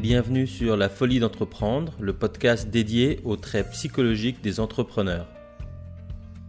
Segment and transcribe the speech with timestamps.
[0.00, 5.28] Bienvenue sur La Folie d'entreprendre, le podcast dédié aux traits psychologiques des entrepreneurs.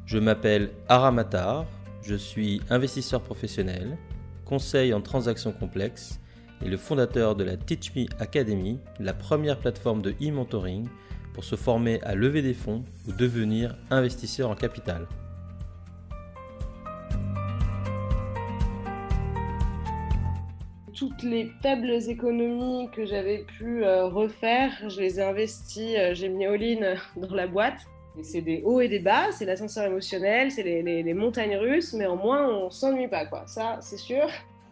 [0.05, 1.65] Je m'appelle Aramatar,
[2.01, 3.97] je suis investisseur professionnel,
[4.45, 6.21] conseil en transactions complexes
[6.63, 10.87] et le fondateur de la Teach Me Academy, la première plateforme de e-mentoring
[11.33, 15.07] pour se former à lever des fonds ou devenir investisseur en capital.
[21.01, 26.29] Toutes les faibles économies que j'avais pu euh, refaire, je les ai investies, euh, j'ai
[26.29, 27.87] mis all-in dans la boîte.
[28.21, 32.17] C'est des hauts et des bas, c'est l'ascenseur émotionnel, c'est les, montagnes russes, mais au
[32.17, 33.47] moins on s'ennuie pas, quoi.
[33.47, 34.27] Ça, c'est sûr.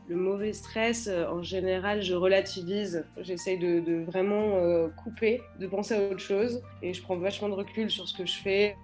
[0.07, 3.07] Le mauvais stress, euh, en général, je relativise.
[3.21, 7.89] J'essaye de, vraiment couper, de penser à autre chose, et je prends vachement de recul
[7.89, 8.75] sur ce que je fais.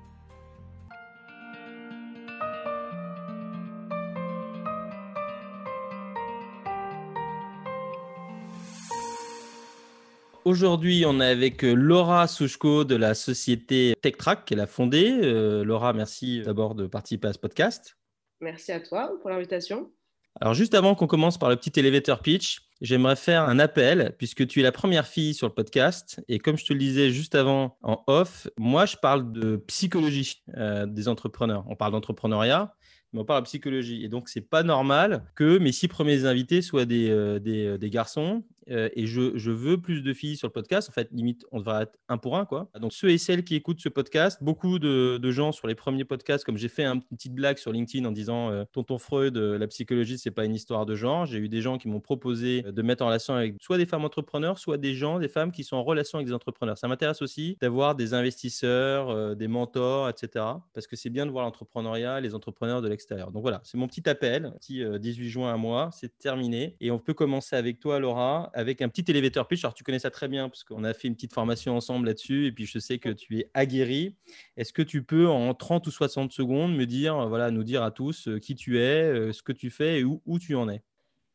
[10.46, 15.12] Aujourd'hui, on est avec euh, Laura Souchko de la société TechTrack qu'elle a fondée.
[15.24, 17.98] Euh, Laura, merci d'abord de participer à ce podcast.
[18.42, 19.92] Merci à toi pour l'invitation.
[20.40, 24.46] Alors, juste avant qu'on commence par le petit elevator pitch, j'aimerais faire un appel puisque
[24.46, 26.24] tu es la première fille sur le podcast.
[26.28, 30.44] Et comme je te le disais juste avant en off, moi, je parle de psychologie
[30.58, 31.66] euh, des entrepreneurs.
[31.68, 32.76] On parle d'entrepreneuriat,
[33.14, 34.06] mais on parle de psychologie.
[34.06, 38.44] Et donc, c'est pas normal que mes six premiers invités soient des, des, des garçons
[38.70, 40.90] euh, et je, veux plus de filles sur le podcast.
[40.90, 42.46] En fait, limite, on devrait être un pour un.
[42.46, 42.70] Quoi.
[42.80, 46.06] Donc, ceux et celles qui écoutent ce podcast, beaucoup de, de gens sur les premiers
[46.06, 49.58] podcasts, comme j'ai fait une petite blague sur LinkedIn en disant euh, Tonton Freud, euh,
[49.58, 51.26] la psychologie, c'est pas une histoire de genre.
[51.26, 54.06] J'ai eu des gens qui m'ont proposé de mettre en relation avec soit des femmes
[54.06, 56.78] entrepreneurs, soit des gens, des femmes qui sont en relation avec des entrepreneurs.
[56.78, 60.46] Ça m'intéresse aussi d'avoir des investisseurs, des mentors, etc.
[60.74, 63.32] Parce que c'est bien de voir l'entrepreneuriat, les entrepreneurs de l'extérieur.
[63.32, 64.54] Donc voilà, c'est mon petit appel.
[64.60, 66.76] Petit 18 juin à moi, c'est terminé.
[66.80, 69.64] Et on peut commencer avec toi, Laura avec un petit elevator pitch.
[69.64, 72.48] Alors, tu connais ça très bien parce qu'on a fait une petite formation ensemble là-dessus
[72.48, 74.16] et puis je sais que tu es aguerri.
[74.58, 77.92] Est-ce que tu peux, en 30 ou 60 secondes, me dire, voilà, nous dire à
[77.92, 80.70] tous euh, qui tu es, euh, ce que tu fais et où, où tu en
[80.70, 80.82] es?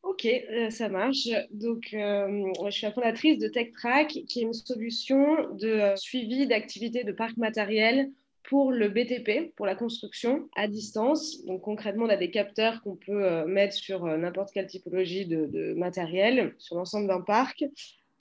[0.01, 1.29] Ok, euh, ça marche.
[1.51, 7.11] Donc, je suis la fondatrice de TechTrack, qui est une solution de suivi d'activités de
[7.11, 8.09] parc matériel
[8.43, 11.43] pour le BTP, pour la construction à distance.
[11.45, 15.25] Donc concrètement, on a des capteurs qu'on peut euh, mettre sur euh, n'importe quelle typologie
[15.25, 17.63] de, matériel sur l'ensemble d'un parc,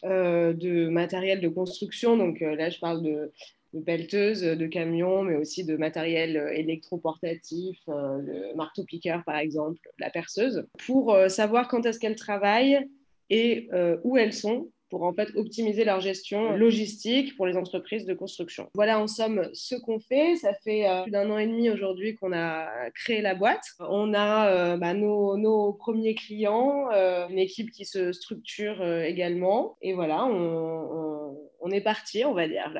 [0.05, 2.17] euh, de matériel de construction.
[2.17, 3.33] Donc là, je parle de,
[3.75, 10.67] de pelleteuses, de camions, mais aussi de matériel électroportatif, le marteau-piqueur par exemple, la perceuse,
[10.87, 12.81] pour savoir quand est-ce qu'elles travaillent
[13.29, 13.69] et
[14.03, 18.69] où elles sont pour en fait optimiser leur gestion logistique pour les entreprises de construction.
[18.75, 20.37] Voilà en somme ce qu'on fait.
[20.37, 23.65] Ça fait euh, plus d'un an et demi aujourd'hui qu'on a créé la boîte.
[23.79, 29.77] On a euh, bah, nos, premiers clients, euh, une équipe qui se structure également.
[29.81, 32.73] Et voilà, on, est parti, on va dire.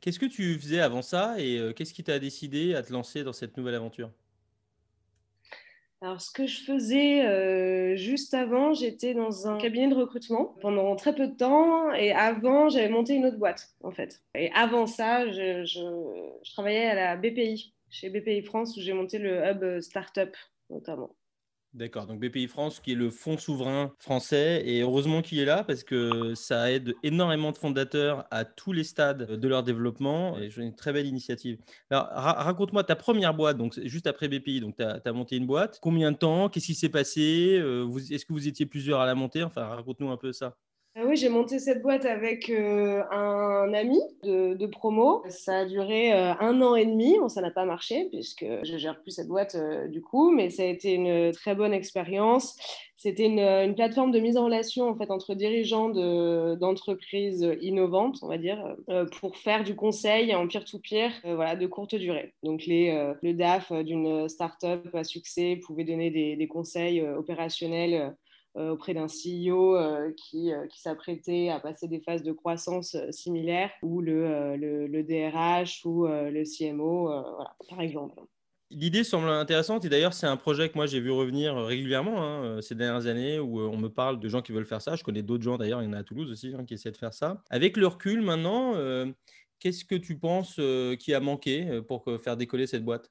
[0.00, 3.32] Qu'est-ce que tu faisais avant ça et qu'est-ce qui t'a décidé à te lancer dans
[3.32, 4.10] cette nouvelle aventure?
[6.02, 10.96] Alors, ce que je faisais euh, juste avant, j'étais dans un cabinet de recrutement pendant
[10.96, 11.92] très peu de temps.
[11.92, 14.22] Et avant, j'avais monté une autre boîte, en fait.
[14.34, 19.18] Et avant ça, je, je travaillais à la BPI, chez BPI France, où j'ai monté
[19.18, 20.34] le hub Startup,
[20.70, 21.14] notamment.
[21.72, 25.62] D'accord, donc BPI France qui est le fonds souverain français et heureusement qu'il est là
[25.62, 30.50] parce que ça aide énormément de fondateurs à tous les stades de leur développement et
[30.50, 31.58] c'est une très belle initiative.
[31.88, 35.78] Alors raconte-moi ta première boîte, donc juste après BPI, donc tu as, monté une boîte.
[35.80, 36.48] Combien de temps?
[36.48, 37.56] Qu'est-ce qui s'est passé?
[37.60, 39.44] Euh, Est-ce que vous étiez plusieurs à la monter?
[39.44, 40.56] Enfin raconte-nous un peu ça.
[41.02, 45.22] Ah oui, j'ai monté cette boîte avec euh, un ami de, promo.
[45.30, 47.18] Ça a duré euh, un an et demi.
[47.18, 50.50] Bon, ça n'a pas marché puisque je gère plus cette boîte euh, du coup, mais
[50.50, 52.54] ça a été une très bonne expérience.
[52.98, 58.36] C'était une, plateforme de mise en relation en fait entre dirigeants d'entreprises innovantes, on va
[58.36, 58.76] dire,
[59.20, 62.34] pour faire du conseil en peer-to-peer, voilà, de courte durée.
[62.42, 68.14] Donc les, le DAF d'une start-up à succès pouvait donner des, conseils opérationnels
[68.54, 73.70] auprès d'un CEO euh, qui, euh, qui s'apprêtait à passer des phases de croissance similaires,
[73.82, 78.20] ou le, le, DRH ou le CMO, voilà, par exemple.
[78.72, 82.62] L'idée semble intéressante et d'ailleurs c'est un projet que moi j'ai vu revenir régulièrement hein,
[82.62, 84.94] ces dernières années où on me parle de gens qui veulent faire ça.
[84.94, 86.92] Je connais d'autres gens d'ailleurs, il y en a à Toulouse aussi hein, qui essaient
[86.92, 87.42] de faire ça.
[87.50, 88.74] Avec le recul maintenant,
[89.58, 90.60] qu'est-ce que tu penses
[91.00, 93.10] qui a manqué pour faire décoller cette boîte?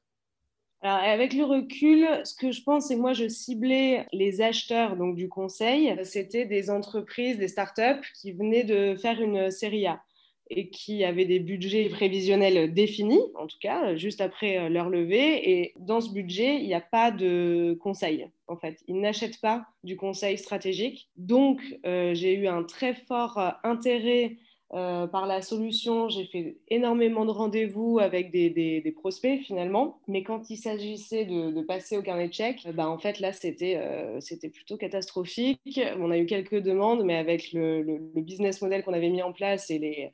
[0.81, 5.15] Alors, avec le recul, ce que je pense, c'est moi, je ciblais les acheteurs donc,
[5.15, 5.93] du conseil.
[6.03, 10.01] C'était des entreprises, des startups qui venaient de faire une série A.
[10.49, 15.51] et qui avaient des budgets prévisionnels définis, en tout cas, juste après leur levée.
[15.51, 18.79] Et dans ce budget, il n'y a pas de conseil, en fait.
[18.87, 21.09] Ils n'achètent pas du conseil stratégique.
[21.17, 24.37] Donc, j'ai eu un très fort intérêt
[24.73, 30.49] euh, par la solution, j'ai fait énormément de rendez-vous avec des, prospects finalement, mais quand
[30.49, 34.77] il s'agissait de, passer au carnet de chèques, bah, en fait là euh, c'était plutôt
[34.77, 35.81] catastrophique.
[35.99, 39.71] On a eu quelques demandes, mais avec le business model qu'on avait mis en place
[39.71, 40.09] et les, euh,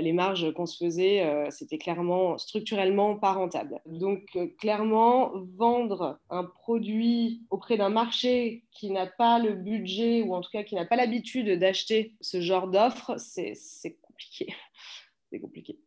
[0.00, 3.80] les marges qu'on se faisait, euh, c'était clairement structurellement pas rentable.
[3.86, 10.34] Donc euh, clairement, vendre un produit auprès d'un marché qui n'a pas le budget ou
[10.34, 13.54] en tout cas qui n'a pas l'habitude d'acheter ce genre d'offre, c'est
[14.02, 14.54] compliqué.
[15.30, 15.78] c'est compliqué.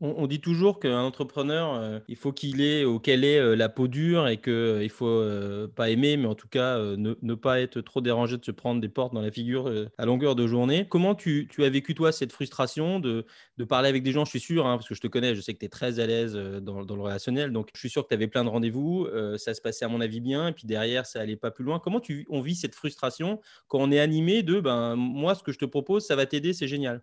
[0.00, 3.68] On, dit toujours qu'un entrepreneur, euh, il faut qu'il ait ou qu'elle ait euh, la
[3.68, 7.60] peau dure et qu'il euh, ne faut pas aimer, mais en tout cas ne, pas
[7.60, 10.86] être trop dérangé de se prendre des portes dans la figure à longueur de journée.
[10.88, 13.24] Comment tu, as vécu, toi, cette frustration de,
[13.68, 14.24] parler avec des gens?
[14.24, 16.00] Je suis sûr, hein, parce que je te connais, je sais que tu es très
[16.00, 19.08] à l'aise dans, le relationnel, donc je suis sûr que tu avais plein de rendez-vous,
[19.36, 21.78] ça se passait à mon avis bien, et puis derrière, ça allait pas plus loin.
[21.78, 25.52] Comment tu, on vit cette frustration quand on est animé de, ben, moi, ce que
[25.52, 27.00] je te propose, ça va t'aider, c'est génial?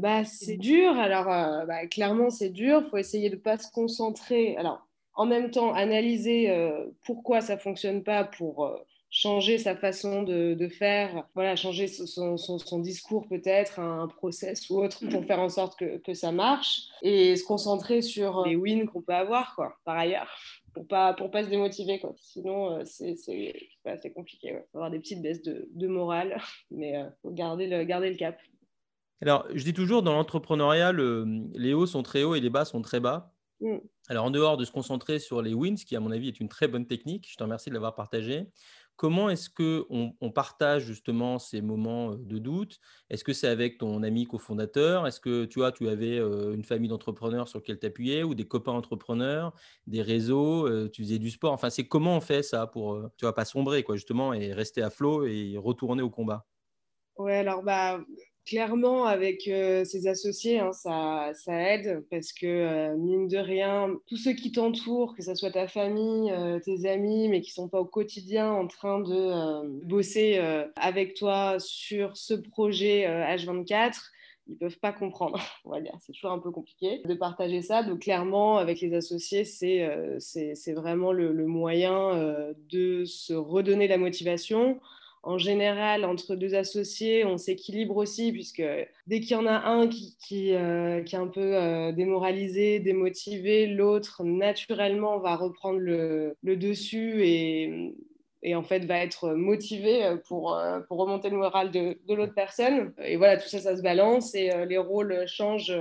[0.00, 0.98] Bah, c'est dur.
[0.98, 2.82] Alors, euh, bah, clairement, c'est dur.
[2.84, 4.56] Il faut essayer de ne pas se concentrer.
[4.56, 8.76] Alors, en même temps, analyser euh, pourquoi ça ne fonctionne pas pour euh,
[9.10, 14.70] changer sa façon de, de, faire, voilà, changer son, son, son discours peut-être, un process
[14.70, 18.56] ou autre pour faire en sorte que, que ça marche et se concentrer sur les
[18.56, 20.34] wins qu'on peut avoir, quoi, par ailleurs
[20.74, 22.14] pour pas pour pas se démotiver quoi.
[22.16, 24.52] Sinon c'est c'est compliqué.
[24.52, 24.64] Ouais.
[24.72, 26.40] Faut avoir des petites baisses de, de morale,
[26.70, 28.38] mais euh, faut garder le garder le cap.
[29.22, 32.82] Alors, je dis toujours, dans l'entrepreneuriat, les hauts sont très hauts et les bas sont
[32.82, 33.34] très bas.
[33.60, 33.88] Mm.
[34.08, 36.48] Alors, en dehors de se concentrer sur les wins, qui à mon avis est une
[36.48, 38.48] très bonne technique, je te remercie de l'avoir partagé.
[38.96, 42.80] Comment est-ce qu'on on partage justement ces moments euh, de doute?
[43.10, 45.06] Est-ce que c'est avec ton ami cofondateur?
[45.06, 48.46] Est-ce que tu vois, tu avais euh, une famille d'entrepreneurs sur laquelle t'appuyais ou des
[48.48, 49.54] copains entrepreneurs,
[49.86, 51.52] des réseaux euh, Tu faisais du sport?
[51.52, 54.82] Enfin, c'est comment on fait ça pour, tu vois, pas sombrer quoi justement et rester
[54.82, 56.46] à flot et retourner au combat?
[57.16, 58.00] Ouais, alors bah
[58.44, 64.16] Clairement, avec euh, ses associés, hein, ça, aide parce que, euh, mine de rien, tous
[64.16, 67.68] ceux qui t'entourent, que ce soit ta famille, euh, tes amis, mais qui ne sont
[67.68, 70.40] pas au quotidien en train de bosser
[70.74, 73.94] avec toi sur ce projet H24,
[74.48, 75.38] ils peuvent pas comprendre.
[76.00, 77.84] C'est toujours un peu compliqué de partager ça.
[77.84, 84.80] Donc clairement, avec les associés, c'est vraiment le moyen de se redonner la motivation
[85.24, 88.62] en général, entre deux associés, on s'équilibre aussi, puisque
[89.06, 93.68] dès qu'il y en a un qui, qui, euh, est un peu euh, démoralisé, démotivé,
[93.68, 97.94] l'autre, naturellement, va reprendre le, dessus et,
[98.42, 102.34] et, en fait va être motivé pour, euh, pour remonter le moral de, de l'autre
[102.34, 102.92] personne.
[103.04, 105.72] Et voilà, tout ça, ça se balance et les rôles changent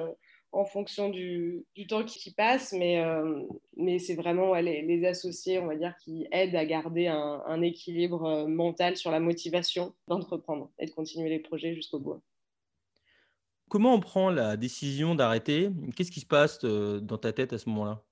[0.54, 3.42] en fonction du, temps qui passe, mais, euh,
[3.78, 8.48] mais c'est vraiment les, associés, on va dire, qui aident à garder un, équilibre euh,
[8.48, 12.22] mental sur la motivation d'entreprendre et de continuer les projets jusqu'au bout.
[13.70, 15.70] Comment on prend la décision d'arrêter?
[15.96, 18.04] Qu'est-ce qui se passe euh, dans ta tête à ce moment-là?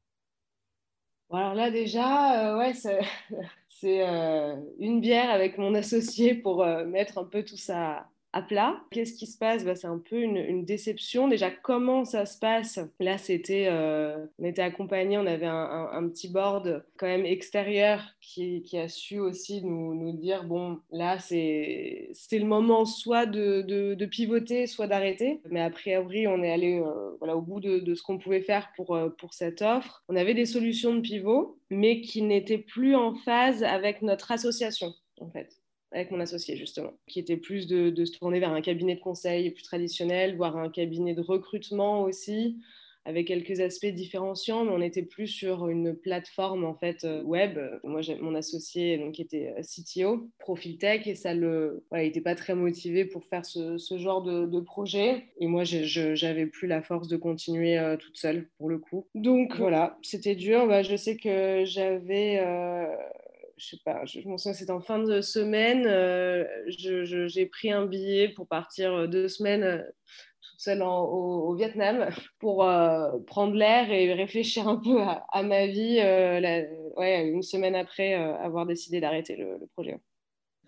[1.31, 3.01] Alors là déjà, ouais, c'est
[4.79, 8.81] une bière avec mon associé pour mettre un peu tout ça à plat.
[8.91, 9.65] Qu'est-ce qui se passe?
[9.65, 11.27] Bah, C'est un peu une, déception.
[11.27, 12.79] Déjà, comment ça se passe?
[12.99, 18.63] Là, c'était, euh, on était accompagnés, on avait un, petit board quand même extérieur qui,
[18.77, 25.41] a su aussi nous, dire, bon, là, c'est le moment soit de, pivoter, soit d'arrêter.
[25.49, 28.95] Mais a priori, on est allé euh, au bout de, ce qu'on pouvait faire pour,
[28.95, 30.03] euh, pour cette offre.
[30.09, 34.93] On avait des solutions de pivot, mais qui n'étaient plus en phase avec notre association,
[35.19, 35.58] en fait
[35.91, 39.49] avec mon associé justement, qui était plus de, se tourner vers un cabinet de conseil
[39.51, 42.57] plus traditionnel, voire un cabinet de recrutement aussi,
[43.05, 47.57] avec quelques aspects différenciants, mais on était plus sur une plateforme en fait euh, web.
[47.83, 52.21] Moi, mon associé donc était euh, CTO, profil tech, et ça le, voilà, il n'était
[52.21, 55.25] pas très motivé pour faire ce, genre de, projet.
[55.39, 59.07] Et moi, j'avais plus la force de continuer euh, toute seule pour le coup.
[59.15, 60.67] Donc voilà, c'était dur.
[60.67, 62.39] Bah, je sais que j'avais
[63.59, 65.85] je sais pas, je, me souviens, c'était en fin de semaine.
[65.85, 69.83] Euh, j'ai pris un billet pour partir euh, deux semaines euh,
[70.41, 72.65] toute seule au, Vietnam pour
[73.27, 75.99] prendre l'air et réfléchir un peu à, ma vie.
[76.97, 79.99] ouais, une semaine après avoir décidé d'arrêter le, projet.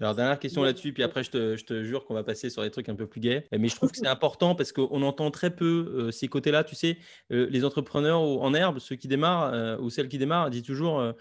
[0.02, 2.90] Alors, dernière question là-dessus, puis après, je te, jure qu'on va passer sur des trucs
[2.90, 3.46] un peu plus gays.
[3.52, 6.64] Mais je trouve que c'est important parce qu'on entend très peu euh, ces côtés-là.
[6.64, 6.98] Tu sais,
[7.32, 11.14] euh, les entrepreneurs en herbe, ceux qui démarrent euh, ou celles qui démarrent, disent toujours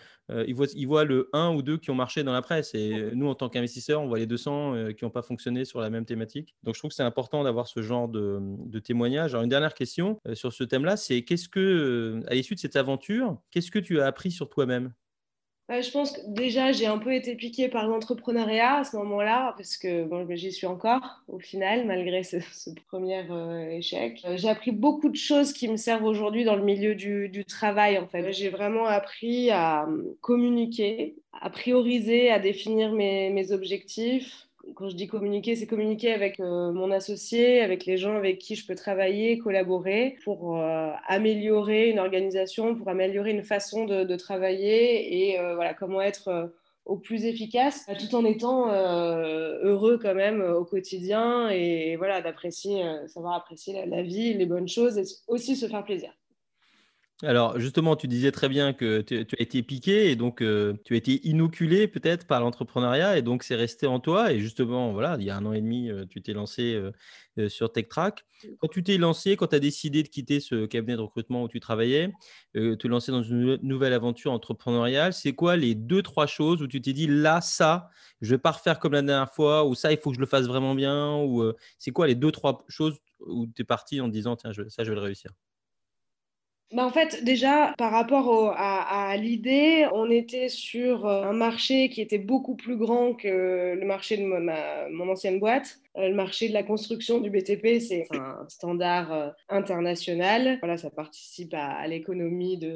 [0.47, 2.75] ils, voient, ils voient le 1 ou 2 qui ont marché dans la presse.
[2.75, 5.91] Et nous, en tant qu'investisseurs, on voit les 200 qui n'ont pas fonctionné sur la
[5.91, 6.55] même thématique.
[6.63, 9.35] Donc, je trouve que c'est important d'avoir ce genre de, de témoignage.
[9.35, 13.37] Alors, une dernière question sur ce thème-là, c'est qu'est-ce que, à l'issue de cette aventure,
[13.51, 14.93] qu'est-ce que tu as appris sur toi-même?
[15.71, 19.77] Je pense que déjà, j'ai un peu été piquée par l'entrepreneuriat à ce moment-là, parce
[19.77, 22.39] que bon, j'y suis encore au final, malgré ce,
[22.89, 24.21] premier euh, échec.
[24.25, 27.99] Euh, j'ai appris beaucoup de choses qui me servent aujourd'hui dans le milieu du, travail,
[27.99, 28.33] en fait.
[28.33, 29.89] J'ai vraiment appris à
[30.21, 36.73] communiquer, à prioriser, à définir mes objectifs, quand je dis communiquer, c'est communiquer avec euh,
[36.73, 41.99] mon associé, avec les gens avec qui je peux travailler, collaborer pour euh, améliorer une
[41.99, 46.53] organisation, pour améliorer une façon de, travailler et euh, voilà comment être
[46.85, 53.35] au plus efficace, tout en étant heureux quand même au quotidien et, voilà d'apprécier, savoir
[53.35, 56.13] apprécier la, la vie, les bonnes choses et aussi se faire plaisir.
[57.23, 60.95] Alors, justement, tu disais très bien que tu, as été piqué et donc euh, tu
[60.95, 64.33] as été inoculé peut-être par l'entrepreneuriat et donc c'est resté en toi.
[64.33, 66.81] Et justement, voilà, il y a un an et demi, euh, tu t'es lancé
[67.37, 68.25] euh, sur TechTrack.
[68.59, 71.49] Quand tu t'es lancé, quand tu as décidé de quitter ce cabinet de recrutement où
[71.49, 72.11] tu travaillais,
[72.55, 76.81] te lancer dans une nouvelle aventure entrepreneuriale, c'est quoi les deux, trois choses où tu
[76.81, 77.91] t'es dit là, ça,
[78.23, 80.27] je vais pas refaire comme la dernière fois ou ça, il faut que je le
[80.27, 84.09] fasse vraiment bien ou c'est quoi les deux, trois choses où tu es parti en
[84.09, 85.33] disant tiens, ça, je vais le réussir?
[86.73, 92.01] Bah, en fait, déjà, par rapport à, l'idée, on était sur euh, un marché qui
[92.01, 95.81] était beaucoup plus grand que le marché de mon ancienne boîte.
[95.97, 100.59] Euh, le marché de la construction du BTP, c'est un standard euh, international.
[100.61, 102.67] Voilà, ça participe à, l'économie bah,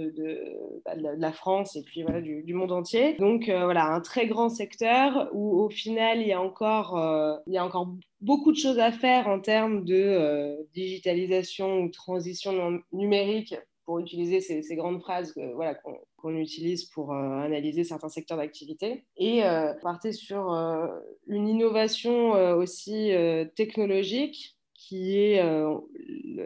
[0.97, 3.15] de, de, la France et puis voilà, du, monde entier.
[3.19, 7.59] Donc voilà, un très grand secteur où au final, il y a encore, il y
[7.59, 13.55] a encore beaucoup de choses à faire en termes de digitalisation ou transition numérique
[13.85, 15.99] pour utiliser ces, grandes phrases voilà, qu'on
[16.31, 19.05] utilise pour euh, analyser certains secteurs d'activité.
[19.17, 19.73] Et euh,
[20.13, 20.87] sur euh,
[21.27, 23.13] une innovation aussi
[23.55, 25.43] technologique qui est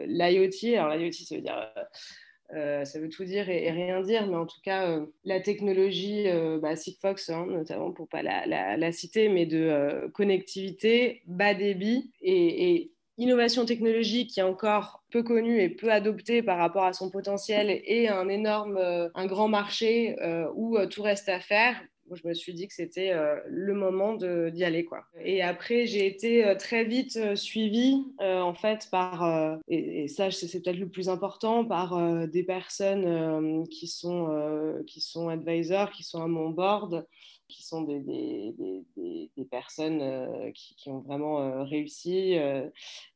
[0.07, 0.77] l'IoT.
[0.77, 1.73] Alors l'IoT, ça veut dire...
[2.51, 6.25] ça veut tout dire et, rien dire, mais en tout cas, la technologie
[6.61, 8.45] bah, Sigfox, hein, notamment pour pas la,
[8.77, 15.23] la, citer, mais de connectivité, bas débit et, et innovation technologique qui est encore peu
[15.23, 19.47] connue et peu adoptée par rapport à son potentiel et un énorme, euh, un grand
[19.47, 21.75] marché euh, où euh, tout reste à faire,
[22.11, 23.13] je me suis dit que c'était
[23.45, 24.83] le moment d'y aller.
[24.83, 25.03] Quoi.
[25.23, 30.79] Et après, j'ai été très vite suivie, en fait, par, et, et, ça, c'est peut-être
[30.79, 36.49] le plus important, par des personnes qui, sont, qui sont advisors, qui sont à mon
[36.49, 37.05] board,
[37.49, 42.69] qui sont des, des, personnes euh, qui, qui, ont vraiment euh, réussi, euh,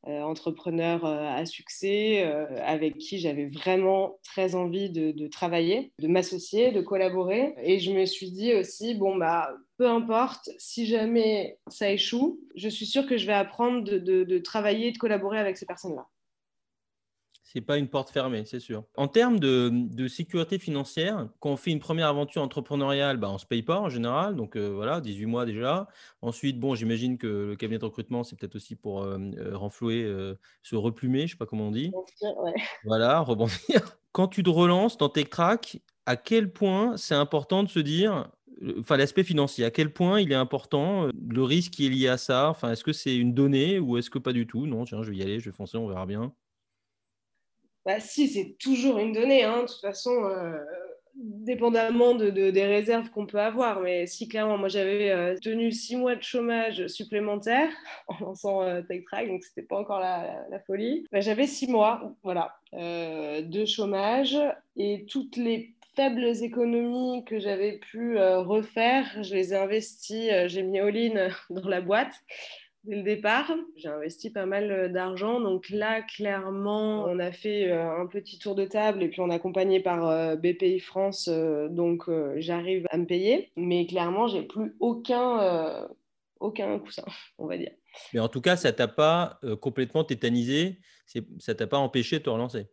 [0.04, 2.22] entrepreneurs à succès,
[2.60, 7.54] avec qui j'avais vraiment très envie de, de travailler, de m'associer, de collaborer.
[7.62, 12.68] Et je me suis dit aussi, bon, bah, peu importe, si jamais ça échoue, je
[12.68, 16.06] suis sûre que je vais apprendre de, de, travailler, de collaborer avec ces personnes-là
[17.54, 18.82] c'est pas une porte fermée, c'est sûr.
[18.96, 23.38] En termes de, sécurité financière, quand on fait une première aventure entrepreneuriale, bah, on ne
[23.38, 24.34] se paye pas en général.
[24.34, 25.86] Donc euh, voilà, 18 mois déjà.
[26.20, 30.04] Ensuite, bon, j'imagine que le cabinet de recrutement, c'est peut-être aussi pour euh, euh, renflouer,
[30.62, 31.92] se replumer, je ne sais pas comment on dit.
[32.84, 33.98] Voilà, rebondir.
[34.10, 38.30] Quand tu te relances dans TechTrack, à quel point c'est important de se dire,
[38.80, 42.18] enfin l'aspect financier, à quel point il est important, le risque qui est lié à
[42.18, 44.66] ça, enfin est-ce que c'est une donnée ou est-ce que pas du tout?
[44.66, 46.32] Non, tiens, je vais y aller, je vais foncer, on verra bien.
[47.84, 50.58] Bah, si, c'est toujours une donnée, hein, de toute façon, euh,
[51.16, 53.80] dépendamment de, des réserves qu'on peut avoir.
[53.80, 57.68] Mais si, clairement, moi, j'avais euh, tenu six mois de chômage supplémentaire
[58.08, 61.06] en lançant euh, TechTrack, donc c'était pas encore la, folie.
[61.12, 64.38] Bah, j'avais six mois, voilà, de chômage
[64.76, 70.80] et toutes les faibles économies que j'avais pu refaire, je les ai investies, j'ai mis
[70.80, 72.14] all-in dans la boîte
[72.84, 73.50] dès le départ.
[73.76, 75.40] J'ai investi pas mal euh, d'argent.
[75.40, 79.30] Donc là, clairement, on a fait euh, un petit tour de table et puis on
[79.30, 81.28] est accompagné par euh, BPI France.
[81.28, 83.50] Donc j'arrive à me payer.
[83.56, 85.88] Mais clairement, j'ai plus aucun,
[86.40, 87.04] aucun coussin,
[87.38, 87.72] on va dire.
[88.12, 90.80] Mais en tout cas, ça t'a pas complètement tétanisé?
[91.38, 92.66] Ça t'a pas empêché de te relancer?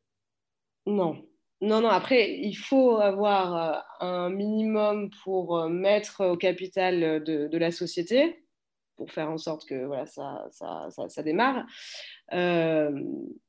[0.88, 1.24] Non,
[1.62, 7.72] non, non, après, il faut avoir un minimum pour mettre au capital de, de la
[7.72, 8.41] société
[9.02, 11.66] pour faire en sorte que voilà, ça, ça, ça, démarre.
[12.34, 12.92] Euh,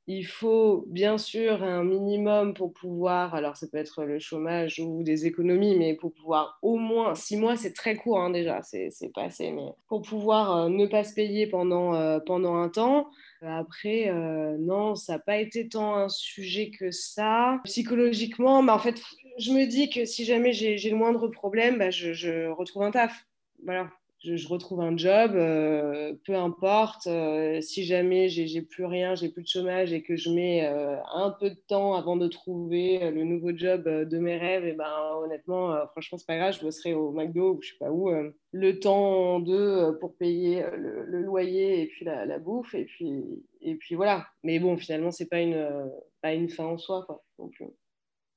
[0.06, 5.02] il faut bien sûr un minimum pour pouvoir, alors ça peut être le chômage ou
[5.02, 8.90] des économies, mais pour pouvoir au moins, six mois c'est très court hein, déjà, c'est
[9.14, 13.11] pas assez, mais pour pouvoir euh, ne pas se payer pendant, euh, pendant un temps.
[13.42, 14.11] Après,
[14.59, 17.61] non, ça n'a pas été tant un sujet que ça.
[17.64, 19.02] Psychologiquement, bah, en fait,
[19.37, 22.92] je me dis que si jamais j'ai le moindre problème, bah, je, je retrouve un
[22.92, 23.26] taf.
[23.64, 23.90] Voilà,
[24.25, 27.07] je, retrouve un job, euh, peu importe.
[27.07, 30.97] Euh, si jamais j'ai plus rien, j'ai plus de chômage et que je mets euh,
[31.12, 34.73] un peu de temps avant de trouver le nouveau job de mes rêves, et eh
[34.73, 34.91] ben
[35.23, 36.55] honnêtement, franchement, c'est pas grave.
[36.55, 38.11] Je bosserai au McDo ou je sais pas où.
[38.52, 43.95] le temps de pour payer le, loyer et puis la, bouffe et puis et puis
[43.95, 44.26] voilà.
[44.43, 47.23] Mais bon, finalement, c'est pas une pas une fin en soi, quoi.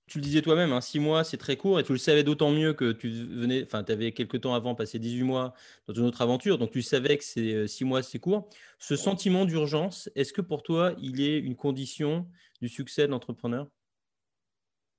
[0.08, 2.52] Tu le disais toi-même, hein, six mois, c'est très court, et tu le savais d'autant
[2.52, 5.54] mieux que tu venais, enfin, tu avais quelques temps avant passé 18 mois
[5.88, 8.50] dans une autre aventure, donc tu savais que c'est euh, six mois, c'est court.
[8.80, 12.28] Ce sentiment d'urgence, est-ce que pour toi, il est une condition
[12.62, 13.68] du succès de l'entrepreneur?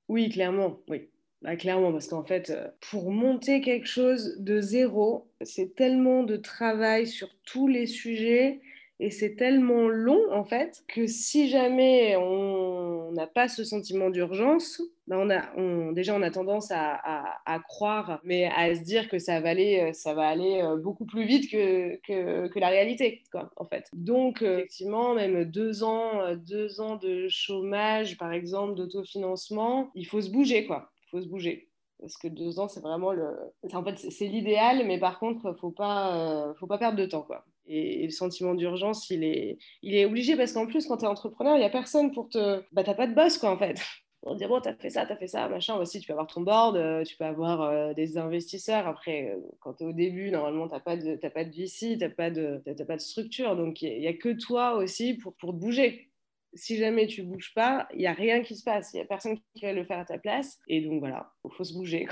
[0.08, 1.10] Oui, clairement, oui.
[1.42, 6.36] Bah, clairement, parce qu'en fait, euh, pour monter quelque chose de zéro, c'est tellement de
[6.36, 8.60] travail sur tous les sujets
[8.98, 14.80] et c'est tellement long, en fait, que si jamais on n'a pas ce sentiment d'urgence,
[15.06, 19.40] ben on a, déjà, on a tendance à, croire, mais à se dire que ça
[19.40, 23.66] va aller, ça va aller euh, beaucoup plus vite que, que, la réalité, quoi, en
[23.66, 23.86] fait.
[23.92, 30.06] Donc, euh, effectivement, même deux ans, euh, deux ans de chômage, par exemple, d'autofinancement, il
[30.06, 30.90] faut se bouger, quoi.
[31.06, 31.68] Il faut se bouger
[32.00, 33.26] parce que deux ans, c'est vraiment le.
[33.72, 37.44] En fait, c'est l'idéal, mais par contre, faut pas, faut pas perdre de temps, quoi.
[37.66, 41.08] Et, le sentiment d'urgence, il est, il est obligé parce qu'en plus, quand tu es
[41.08, 42.62] entrepreneur, il n'y a personne pour te.
[42.72, 43.80] Bah, tu n'as pas de boss, quoi, en fait.
[44.22, 45.76] Pour dire, bon, tu as fait ça, tu as fait ça, machin.
[45.76, 48.88] Aussi, tu peux avoir ton board, euh, tu peux avoir euh, des investisseurs.
[48.88, 51.96] Après, euh, quand tu es au début, normalement, tu n'as pas, de, pas de VC,
[51.96, 53.54] tu n'as pas, de, pas de structure.
[53.54, 56.10] Donc, il n'y a, que toi aussi pour, pour te bouger
[56.56, 58.92] si jamais tu bouges pas, il n'y a rien qui se passe.
[58.92, 60.58] Il n'y a personne qui va le faire à ta place.
[60.68, 62.08] Et donc voilà, il faut se bouger.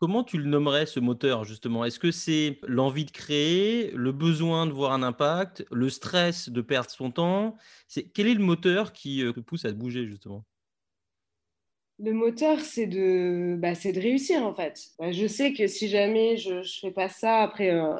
[0.00, 1.84] Comment tu le nommerais ce moteur justement?
[1.84, 6.60] Est-ce que c'est l'envie de créer, le besoin de voir un impact, le stress de
[6.60, 7.56] perdre son temps?
[8.14, 10.44] Quel est le moteur qui euh, pousse à te bouger justement?
[11.98, 14.78] Le moteur, c'est de, bah, de réussir en fait.
[14.98, 17.94] Bah, je sais que si jamais je ne fais pas ça, après, euh,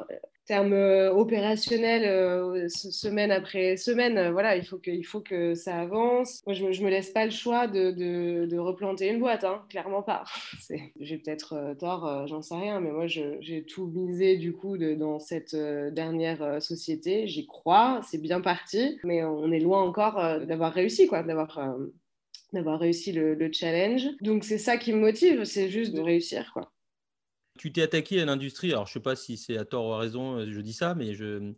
[0.47, 5.53] terme euh, opérationnel, euh, semaine après semaine, euh, voilà, il faut que, il faut que
[5.53, 6.41] ça avance.
[6.47, 10.01] Moi, je ne me, laisse pas le choix de, de, replanter une boîte, hein, clairement
[10.01, 10.23] pas.
[10.99, 15.55] J'ai peut-être tort, j'en sais rien, mais moi, j'ai tout misé du coup dans cette
[15.55, 17.27] dernière société.
[17.27, 21.77] J'y crois, c'est bien parti, mais on est loin encore d'avoir réussi, quoi, d'avoir
[22.53, 24.07] d'avoir réussi le, le, challenge.
[24.21, 26.71] Donc c'est ça qui me motive, c'est juste de réussir, quoi.
[27.57, 29.93] Tu t'es attaqué à l'industrie, alors je ne sais pas si c'est à tort ou
[29.93, 31.53] à raison, euh, je dis ça, mais je,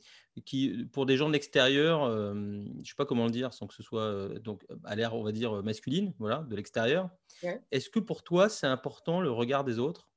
[0.45, 3.67] qui, pour des gens de l'extérieur, euh, je ne sais pas comment le dire sans
[3.67, 7.09] que ce soit euh, donc, à l'air, on va dire, masculine, voilà, de l'extérieur.
[7.71, 10.09] Est-ce que pour toi, c'est important le regard des autres?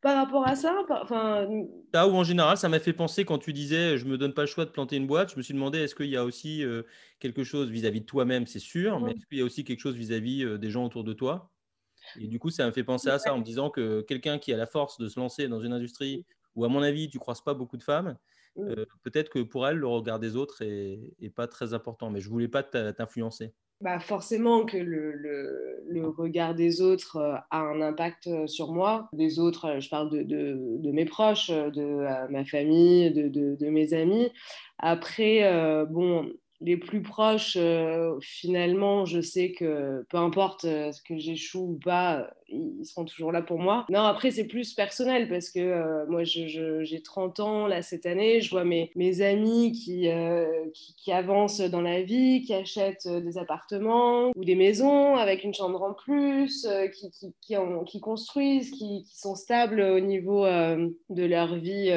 [0.00, 1.48] Par rapport à ça enfin...
[1.92, 4.32] Là où en général, ça m'a fait penser quand tu disais je ne me donne
[4.32, 6.24] pas le choix de planter une boîte, je me suis demandé est-ce qu'il y a
[6.24, 6.62] aussi
[7.18, 9.96] quelque chose vis-à-vis de toi-même, c'est sûr, mais est-ce qu'il y a aussi quelque chose
[9.96, 11.52] vis-à-vis -vis des gens autour de toi?
[12.20, 14.52] Et du coup, ça me fait penser à ça en me disant que quelqu'un qui
[14.52, 17.40] a la force de se lancer dans une industrie où, à mon avis, tu croises
[17.40, 18.16] pas beaucoup de femmes,
[18.56, 18.62] mm.
[18.62, 22.10] euh, peut-être que pour elle, le regard des autres est, pas très important.
[22.10, 23.52] Mais je voulais pas t'influencer.
[23.80, 25.12] Bah forcément que le,
[25.86, 29.08] le, regard des autres euh, a un impact euh, sur moi.
[29.12, 34.32] Des autres, je parle de, de, de mes proches, de ma famille, de, mes amis.
[34.78, 41.16] Après, bon, les plus proches, euh, finalement, je sais que peu importe euh, ce que
[41.16, 43.86] j'échoue ou pas, ils seront toujours là pour moi.
[43.90, 48.40] Non, après, c'est plus personnel parce que euh, moi, j'ai 30 ans là cette année.
[48.40, 48.90] Je vois mes,
[49.20, 50.08] amis qui,
[50.96, 55.82] qui, avancent dans la vie, qui achètent des appartements ou des maisons avec une chambre
[55.82, 61.92] en plus, qui, qui, construisent, qui, sont stables au niveau de leur vie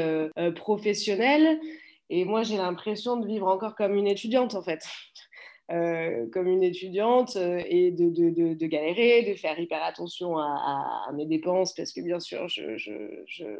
[0.56, 1.60] professionnelle.
[2.13, 4.84] Et moi, j'ai l'impression de vivre encore comme une étudiante, en fait.
[5.71, 11.74] Euh, comme une étudiante euh, et de, galérer, de faire hyper attention à, mes dépenses
[11.74, 13.56] parce que bien sûr, je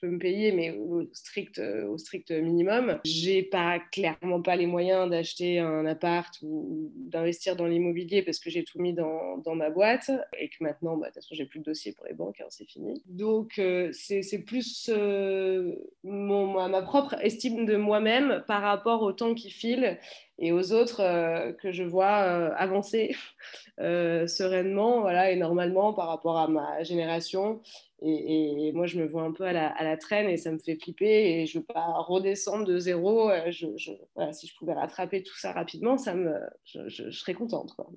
[0.00, 2.98] peux me payer, mais au strict, au strict minimum.
[3.04, 8.50] J'ai pas clairement pas les moyens d'acheter un appart ou, d'investir dans l'immobilier parce que
[8.50, 11.46] j'ai tout mis dans, dans, ma boîte et que maintenant, bah, de toute façon, j'ai
[11.46, 13.02] plus de dossier pour les banques, hein, c'est fini.
[13.06, 19.34] Donc, euh, c'est plus euh, mon, ma propre estime de moi-même par rapport au temps
[19.34, 19.98] qui file
[20.40, 22.16] et aux autres que je vois
[22.56, 23.14] avancer
[23.78, 27.60] sereinement voilà, et normalement par rapport à ma génération.
[28.02, 31.04] Et, moi, je me vois un peu à la, traîne et ça me fait flipper
[31.06, 33.30] et je ne veux pas redescendre de zéro.
[33.50, 37.74] Si je pouvais rattraper tout ça rapidement, ça me, je, serais contente.
[37.74, 37.90] Quoi.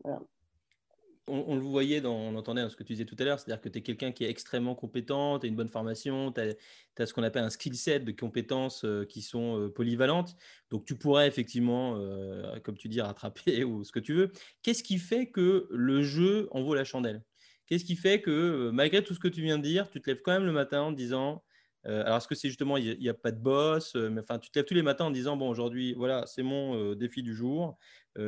[1.27, 3.61] On, le voyait, dans, on entendait dans ce que tu disais tout à l'heure, c'est-à-dire
[3.61, 7.05] que tu es quelqu'un qui est extrêmement compétent, tu as une bonne formation, tu as,
[7.05, 10.35] ce qu'on appelle un skill set de compétences euh, qui sont euh, polyvalentes.
[10.69, 14.31] Donc tu pourrais effectivement, euh, comme tu dis, rattraper ou ce que tu veux.
[14.63, 17.23] Qu'est-ce qui fait que le jeu en vaut la chandelle?
[17.67, 20.21] Qu'est-ce qui fait que, malgré tout ce que tu viens de dire, tu te lèves
[20.21, 21.41] quand même le matin en disant
[21.85, 24.57] alors, est-ce que c'est justement, il n'y a, pas de boss mais, Enfin, tu te
[24.57, 27.77] lèves tous les matins en disant, bon, aujourd'hui, voilà, c'est mon défi du jour.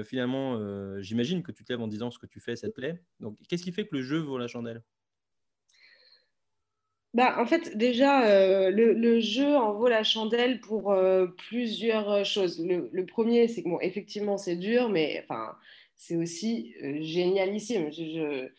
[0.04, 0.60] finalement,
[1.02, 3.02] j'imagine que tu te lèves en disant ce que tu fais, ça te plaît.
[3.20, 4.84] Donc, qu'est-ce qui fait que le jeu vaut la chandelle?
[7.14, 10.94] Bah, en fait, déjà, le, jeu en vaut la chandelle pour
[11.48, 12.62] plusieurs choses.
[12.66, 15.56] Le, premier, c'est que, bon, effectivement, c'est dur, mais enfin,
[15.96, 17.92] c'est aussi génialissime.
[17.92, 18.50] je,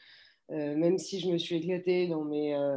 [0.53, 2.77] euh, même si je me suis éclatée dans mes, euh,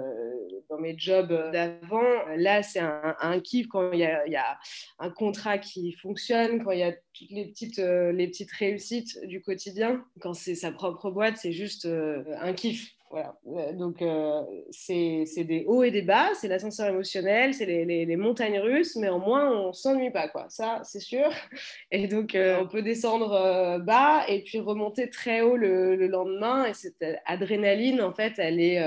[0.70, 4.60] dans mes jobs d'avant, là, c'est un, kiff quand il y, a,
[4.98, 9.20] un contrat qui fonctionne, quand il y a toutes les petites, euh, les petites réussites
[9.26, 10.04] du quotidien.
[10.20, 12.96] Quand c'est sa propre boîte, c'est juste un kiff.
[13.12, 13.36] Voilà.
[13.74, 18.60] Donc, euh, c'est des hauts et des bas, c'est l'ascenseur émotionnel, c'est les, les, montagnes
[18.60, 20.46] russes, mais au moins, on s'ennuie pas, quoi.
[20.50, 21.28] Ça, c'est sûr.
[21.92, 26.08] Et donc, euh, on peut descendre euh, bas et puis remonter très haut le, le,
[26.08, 26.66] lendemain.
[26.66, 28.80] Et cette adrénaline, en fait, elle est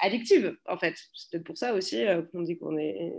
[0.00, 0.94] addictive, en fait.
[1.14, 3.14] C'est peut-être pour ça aussi qu'on dit qu'on est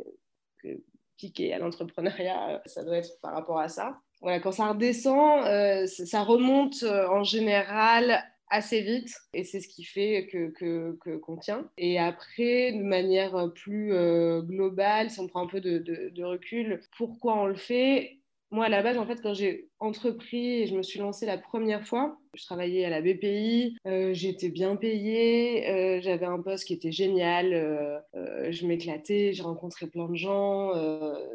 [1.18, 2.62] piqué à l'entrepreneuriat.
[2.66, 4.00] Ça doit être par rapport à ça.
[4.22, 5.46] Voilà, quand ça redescend,
[5.88, 11.70] ça remonte en général assez vite et c'est ce qui fait que qu'on tient.
[11.78, 16.82] Et après, de manière plus euh, globale, si on prend un peu de, de, recul,
[16.98, 18.18] pourquoi on le fait?
[18.52, 21.38] Moi, à la base, en fait, quand j'ai entrepris et je me suis lancée la
[21.38, 26.66] première fois, je travaillais à la BPI, euh, j'étais bien payée, euh, j'avais un poste
[26.66, 30.74] qui était génial, je m'éclatais, j'ai rencontré plein de gens,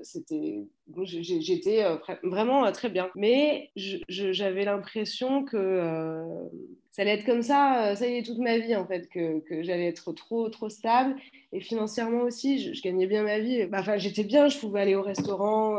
[0.03, 0.63] c'était,
[1.05, 1.85] j'étais
[2.23, 3.09] vraiment très bien.
[3.15, 3.71] Mais
[4.09, 6.51] j'avais l'impression que
[6.97, 9.63] ça allait être comme ça, ça y est, toute ma vie en fait, que, que
[9.63, 11.15] j'allais être trop, trop stable.
[11.53, 13.67] Et financièrement aussi, je, gagnais bien ma vie.
[13.67, 15.77] Bah, enfin, j'étais bien, je pouvais aller au restaurant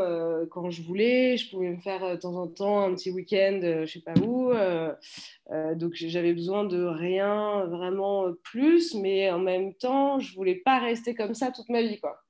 [0.51, 3.91] quand je voulais, je pouvais me faire de temps en temps un petit week-end, je
[3.91, 4.51] sais pas où.
[4.51, 10.77] Euh, donc j'avais besoin de rien vraiment plus, mais en même temps, je voulais pas
[10.77, 12.21] rester comme ça toute ma vie, quoi.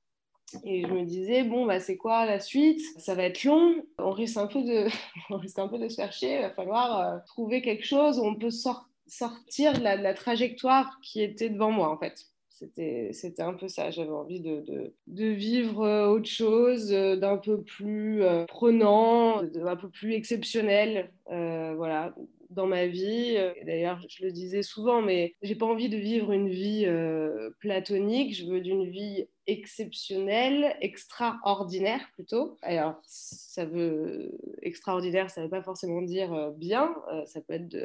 [0.64, 2.80] Et je me disais, bon, bah, c'est quoi la suite?
[2.98, 4.86] Ça va être long, on risque un peu de,
[5.30, 8.18] on risque un peu de se faire chier, il va falloir euh, trouver quelque chose
[8.18, 12.26] où on peut sortir de la, trajectoire qui était devant moi, en fait.
[12.50, 14.64] C'était un peu ça, j'avais envie de,
[15.06, 22.14] de, vivre euh, autre chose, d'un peu plus prenant, d'un peu plus exceptionnel, voilà,
[22.50, 23.34] dans ma vie.
[23.36, 27.50] Euh, d'ailleurs, je le disais souvent, mais j'ai pas envie de vivre une vie euh,
[27.60, 28.34] platonique.
[28.34, 32.56] Je veux d'une vie exceptionnelle, extraordinaire plutôt.
[32.62, 36.94] Alors, ça veut extraordinaire, ça veut pas forcément dire euh, bien.
[37.26, 37.76] ça peut être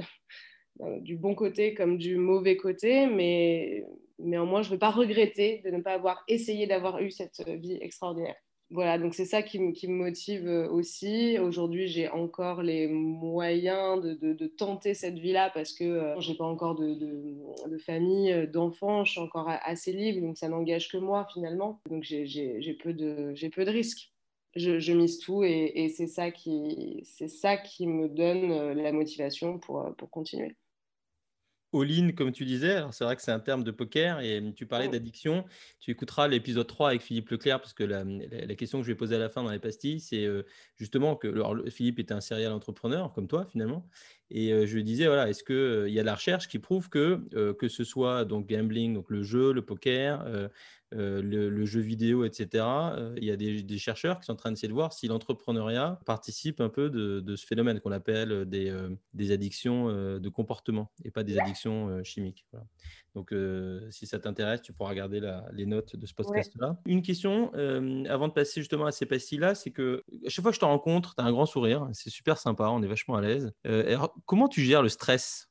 [1.02, 3.84] du bon côté comme du mauvais côté, mais
[4.20, 7.78] néanmoins, je ne veux pas regretter de ne pas avoir essayé d'avoir eu cette vie
[7.82, 8.36] extraordinaire
[8.74, 11.38] voilà, donc c'est ça qui, me motive euh, aussi.
[11.38, 16.46] Aujourd'hui, j'ai encore les moyens de, tenter cette vie-là parce que euh, je n'ai pas
[16.46, 21.28] encore de, famille, euh, d'enfants, je suis encore assez libre, donc ça n'engage que moi
[21.32, 21.82] finalement.
[21.88, 24.12] Donc j'ai peu, de, risques.
[24.56, 27.06] Je, mise tout et, c'est ça, qui,
[27.86, 30.56] me donne la motivation pour continuer
[31.74, 32.82] all-in, comme tu disais.
[32.92, 34.92] C'est vrai que c'est un terme de poker et tu parlais oh.
[34.92, 35.46] d'addiction.
[35.80, 38.04] Tu écouteras l'épisode 3 avec Philippe Leclerc parce que la,
[38.56, 40.44] question que je vais poser à la fin dans les pastilles, c'est euh,
[40.78, 43.88] justement que Philippe est un serial entrepreneur comme toi finalement.
[44.30, 46.60] Et euh, je lui disais, voilà, est-ce qu'il euh, il y a la recherche qui
[46.60, 50.26] prouve que, que ce soit donc gambling, donc le jeu, le poker,
[50.96, 52.64] euh, le, jeu vidéo, etc.
[52.64, 56.00] Euh, il y a des, chercheurs qui sont en train d'essayer de voir si l'entrepreneuriat
[56.06, 61.12] participe un peu de, ce phénomène qu'on appelle des, euh, des addictions de comportement et
[61.12, 62.46] pas des addictions chimiques.
[63.16, 63.34] Donc,
[63.90, 66.78] si ça t'intéresse, tu pourras regarder les notes de ce podcast-là.
[66.86, 67.52] Une question,
[68.08, 70.66] avant de passer justement à ces pastilles-là, c'est que à chaque fois que je te
[70.66, 73.52] rencontre, tu as un grand sourire, c'est super sympa, on est vachement à l'aise.
[74.26, 75.50] Comment tu gères le stress?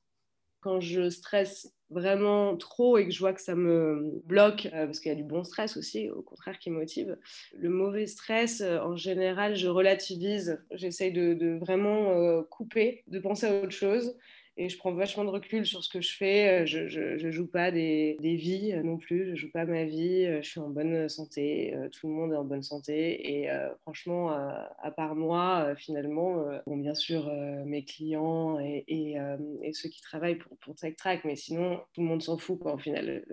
[0.60, 5.00] Quand je stresse vraiment trop et que je vois que ça me bloque, euh, parce
[5.00, 7.18] qu'il y a du bon stress aussi, au contraire, qui motive.
[7.54, 10.62] Le mauvais stress, euh, en général, je relativise.
[10.70, 14.16] J'essaye de, vraiment euh, couper, de penser à autre chose
[14.56, 16.66] et je prends vachement de recul sur ce que je fais.
[16.66, 20.26] Je ne joue pas des, vies non plus, je joue pas ma vie.
[20.42, 23.42] Je suis en bonne santé, tout le monde est en bonne santé.
[23.42, 23.48] Et
[23.80, 27.32] franchement, à part moi, finalement, bon, bien sûr,
[27.64, 29.16] mes clients et,
[29.72, 32.58] ceux qui travaillent pour, pour Tech Track, mais sinon, tout le monde s'en fout.
[32.58, 33.24] Quoi, au final,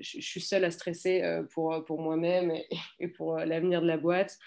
[0.00, 2.66] je, suis seule à stresser pour, moi-même et,
[3.00, 4.38] et pour l'avenir de la boîte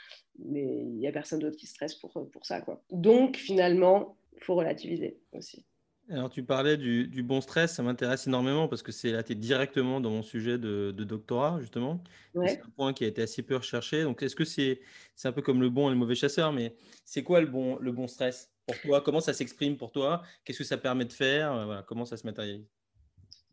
[0.45, 2.61] mais il n'y a personne d'autre qui stresse pour, pour ça.
[2.61, 2.81] Quoi.
[2.91, 5.65] Donc, finalement, il faut relativiser aussi.
[6.11, 9.33] Alors, tu parlais du, du bon stress, ça m'intéresse énormément parce que c'est là, tu
[9.33, 12.01] es directement dans mon sujet de, de doctorat, justement.
[12.33, 14.03] C'est un point qui a été assez peu recherché.
[14.03, 14.81] Donc, est-ce que c'est
[15.15, 17.77] c'est un peu comme le bon et le mauvais chasseur, mais c'est quoi le bon,
[17.79, 19.01] le bon stress pour toi?
[19.01, 20.23] Comment ça s'exprime pour toi?
[20.45, 21.53] Qu'est-ce que ça permet de faire?
[21.65, 22.65] Voilà, Comment ça se matérialise?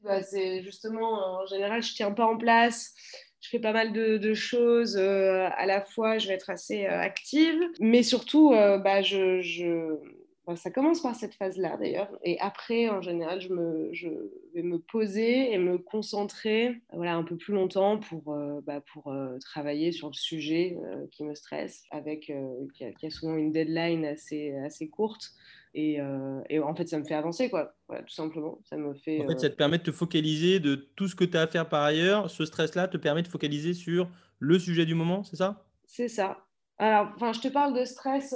[0.02, 2.94] Bah, C'est justement, en général, je ne tiens pas en place.
[3.40, 7.00] Je fais pas mal de, choses euh, à la fois, je vais être assez euh,
[7.00, 9.40] active, mais surtout, euh, bah, je,
[10.54, 14.08] ça commence par cette phase-là d'ailleurs, et après, en général, je, me, je,
[14.54, 19.90] vais me poser et me concentrer voilà, un peu plus longtemps pour, bah, pour travailler
[19.90, 20.76] sur le sujet
[21.10, 22.32] qui me stresse, avec,
[22.74, 25.32] qui a, qui, a, souvent une deadline assez, assez courte.
[25.76, 27.74] Euh, et, en fait, ça me fait avancer, quoi.
[27.88, 28.58] tout simplement.
[28.64, 29.22] Ça me fait.
[29.22, 31.46] En fait, ça te permet de te focaliser de tout ce que tu as à
[31.46, 32.30] faire par ailleurs.
[32.30, 35.66] Ce stress-là te permet de focaliser sur le sujet du moment, c'est ça?
[35.86, 36.38] C'est ça.
[36.78, 38.34] Alors, enfin, je te parle de stress.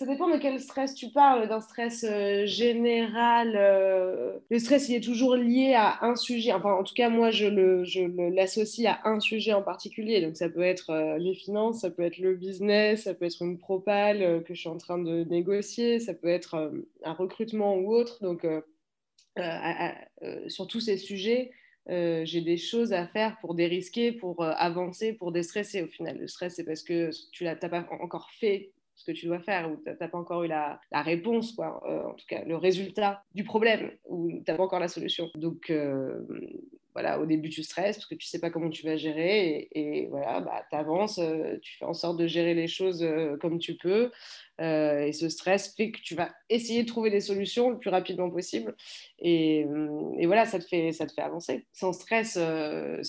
[0.00, 1.48] Euh, ça dépend de quel stress tu parles.
[1.48, 6.52] D'un stress euh, général, euh, le stress il est toujours lié à un sujet.
[6.52, 7.46] Enfin, en tout cas, moi, je
[8.28, 10.20] l'associe à un sujet en particulier.
[10.20, 13.58] Donc, ça peut être les finances, ça peut être le business, ça peut être une
[13.58, 16.72] propale que je suis en train de négocier, ça peut être
[17.04, 18.22] un recrutement ou autre.
[18.22, 18.46] Donc,
[20.48, 21.52] sur tous ces sujets,
[21.88, 26.18] euh, j'ai des choses à faire pour dérisquer, pour euh, avancer, pour déstresser au final.
[26.18, 29.70] Le stress, c'est parce que tu n'as pas encore fait ce que tu dois faire
[29.70, 33.24] ou tu n'as pas encore eu la, réponse, quoi, euh, en tout cas le résultat
[33.34, 35.30] du problème ou tu n'as pas encore la solution.
[35.34, 35.72] Donc
[36.94, 40.06] voilà, au début tu stresses parce que tu sais pas comment tu vas gérer et,
[40.10, 41.20] voilà, bah, tu avances,
[41.62, 43.06] tu fais en sorte de gérer les choses
[43.40, 44.10] comme tu peux
[44.60, 47.90] euh, et ce stress fait que tu vas essayer de trouver des solutions le plus
[47.90, 48.76] rapidement possible.
[49.18, 51.66] Et, euh, et voilà, ça te, fait, ça te fait avancer.
[51.72, 53.02] Sans stress, euh,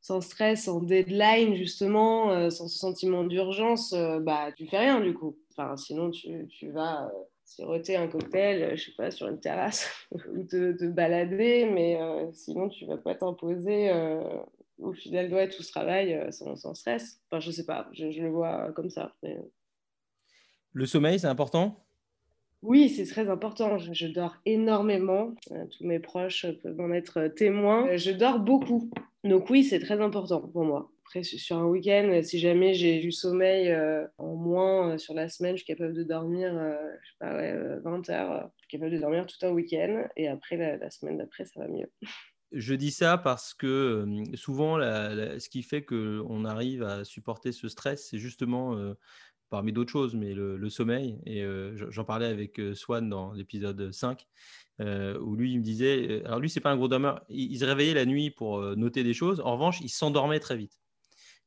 [0.00, 5.36] sans stress, sans deadline, justement, sans ce sentiment d'urgence, bah, tu fais rien du coup.
[5.50, 7.10] Enfin, sinon, tu, tu vas
[7.56, 11.98] siroter un cocktail, je sais pas, sur une terrasse ou te, te, balader, mais
[12.32, 13.90] sinon, tu vas pas t'imposer
[14.78, 17.20] au final doit tout ce travail sans, sans, stress.
[17.30, 19.14] Enfin, je sais pas, je, je le vois comme ça.
[19.22, 19.38] Mais...
[20.72, 21.84] Le sommeil, c'est important?
[22.62, 23.76] Oui, c'est très important.
[23.78, 25.34] Je, dors énormément.
[25.50, 27.88] Euh, tous mes proches peuvent en être témoins.
[27.88, 28.88] Euh, je dors beaucoup.
[29.24, 30.91] Donc oui, c'est très important pour moi.
[31.04, 35.56] Après, sur un week-end, si jamais j'ai du sommeil euh, en moins sur la semaine,
[35.56, 38.50] je suis capable de dormir, je sais pas, 20 heures.
[38.56, 40.04] Je suis capable de dormir tout un week-end.
[40.16, 41.90] Et après, la, semaine d'après, ça va mieux.
[42.52, 48.08] Je dis ça parce que souvent, ce qui fait qu'on arrive à supporter ce stress,
[48.10, 48.94] c'est justement
[49.52, 51.20] parmi d'autres choses, mais le, sommeil.
[51.26, 54.26] Et euh, j'en parlais avec euh, Swan dans l'épisode 5,
[54.80, 57.64] euh, où lui, il me disait, alors lui, c'est pas un gros dormeur, il, se
[57.66, 59.40] réveillait la nuit pour noter des choses.
[59.40, 60.81] En revanche, il s'endormait très vite.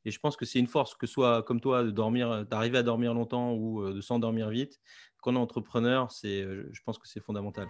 [0.06, 3.52] Et je pense que c'est une force, que soit comme toi, d'arriver à dormir longtemps
[3.52, 4.80] ou de s'endormir vite.
[5.20, 7.66] Quand on est entrepreneur, c'est, je pense que c'est fondamental.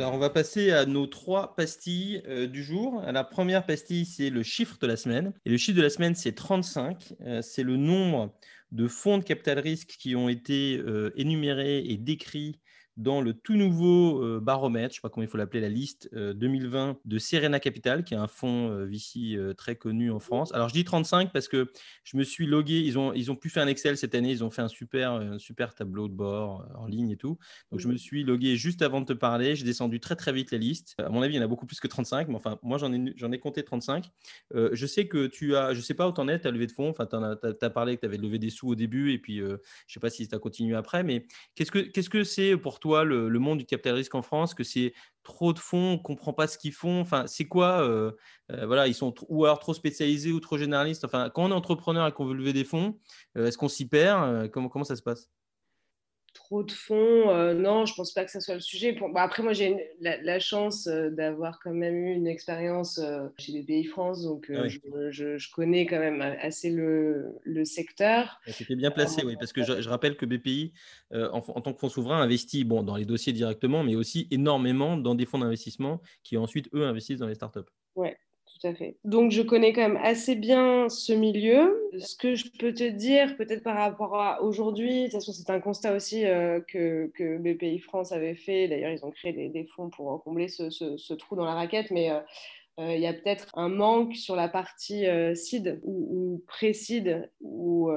[0.00, 3.02] Alors, on va passer à nos trois pastilles euh, du jour.
[3.02, 5.34] La première pastille, c'est le chiffre de la semaine.
[5.44, 7.12] Et le chiffre de la semaine, c'est 35.
[7.20, 8.34] Euh, c'est le nombre
[8.72, 12.60] de fonds de capital risque qui ont été euh, énumérés et décrits
[13.00, 15.70] dans le tout nouveau euh, baromètre, je ne sais pas comment il faut l'appeler, la
[15.70, 20.20] liste 2020 euh, de Serena Capital, qui est un fonds euh, VC très connu en
[20.20, 20.52] France.
[20.52, 21.72] Alors je dis 35 parce que
[22.04, 24.44] je me suis logué, ils ont, ils ont pu faire un Excel cette année, ils
[24.44, 27.38] ont fait un super, un super tableau de bord en ligne et tout.
[27.70, 30.50] Donc je me suis logué juste avant de te parler, j'ai descendu très très vite
[30.50, 30.94] la liste.
[30.98, 32.92] À mon avis, il y en a beaucoup plus que 35, mais enfin, moi j'en
[32.92, 34.10] ai, j'en ai compté 35.
[34.54, 36.50] je sais que tu as, je ne sais pas où tu en es, tu as
[36.50, 39.12] levé de fonds, enfin, tu as, parlé que tu avais levé des sous au début
[39.12, 42.10] et puis je ne sais pas si tu as continué après, mais qu'est-ce que qu'est-ce
[42.10, 45.58] que c'est pour toi le, monde du capital risque en France, que c'est trop de
[45.58, 47.00] fonds, on comprend pas ce qu'ils font.
[47.00, 48.12] Enfin, c'est quoi euh,
[48.52, 51.04] euh, Voilà, ils sont ou alors trop spécialisés ou trop généralistes.
[51.04, 52.98] Enfin, quand on est entrepreneur et qu'on veut lever des fonds,
[53.36, 55.30] euh, est-ce qu'on s'y perd comment ça se passe?
[56.32, 57.30] Trop de fonds.
[57.30, 58.92] Euh, non, je pense pas que ça soit le sujet.
[59.12, 63.60] Bah, après, moi, j'ai la, chance euh, d'avoir quand même eu une expérience euh, chez
[63.62, 68.40] BPI France, donc ah je, connais quand même assez le, secteur.
[68.46, 70.72] C'était bien placé, oui, parce que je, rappelle que BPI,
[71.12, 74.96] en, en, tant que fonds souverain, investit bon, dans les dossiers directement, mais aussi énormément
[74.96, 77.60] dans des fonds d'investissement qui ensuite, eux, investissent dans les startups.
[77.96, 78.16] Ouais,
[78.60, 78.96] tout à fait.
[79.04, 81.90] Donc, je connais quand même assez bien ce milieu.
[81.98, 85.50] ce que je peux te dire, peut-être par rapport à aujourd'hui, de toute façon, c'est
[85.50, 86.22] un constat aussi
[86.68, 88.68] que, que, BPI France avait fait.
[88.68, 92.10] D'ailleurs, ils ont créé des, fonds pour combler ce, trou dans la raquette, mais
[92.78, 97.90] il y a peut-être un manque sur la partie CID ou, ou pré-CID, ou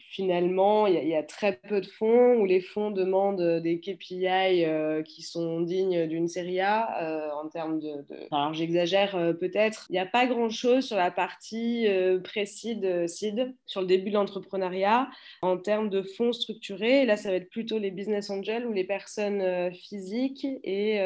[0.00, 5.02] finalement, il y, a très peu de fonds, où les fonds demandent des KPI euh,
[5.02, 8.04] qui sont dignes d'une série A euh, en termes de...
[8.30, 9.86] Alors j'exagère euh, peut-être.
[9.90, 11.86] Il n'y a pas grand-chose sur la partie
[12.22, 15.08] pré-seed, seed, sur le début de l'entrepreneuriat,
[15.42, 17.04] en termes de fonds structurés.
[17.04, 20.46] là, ça va être plutôt les business angels ou les personnes physiques.
[20.62, 20.98] Et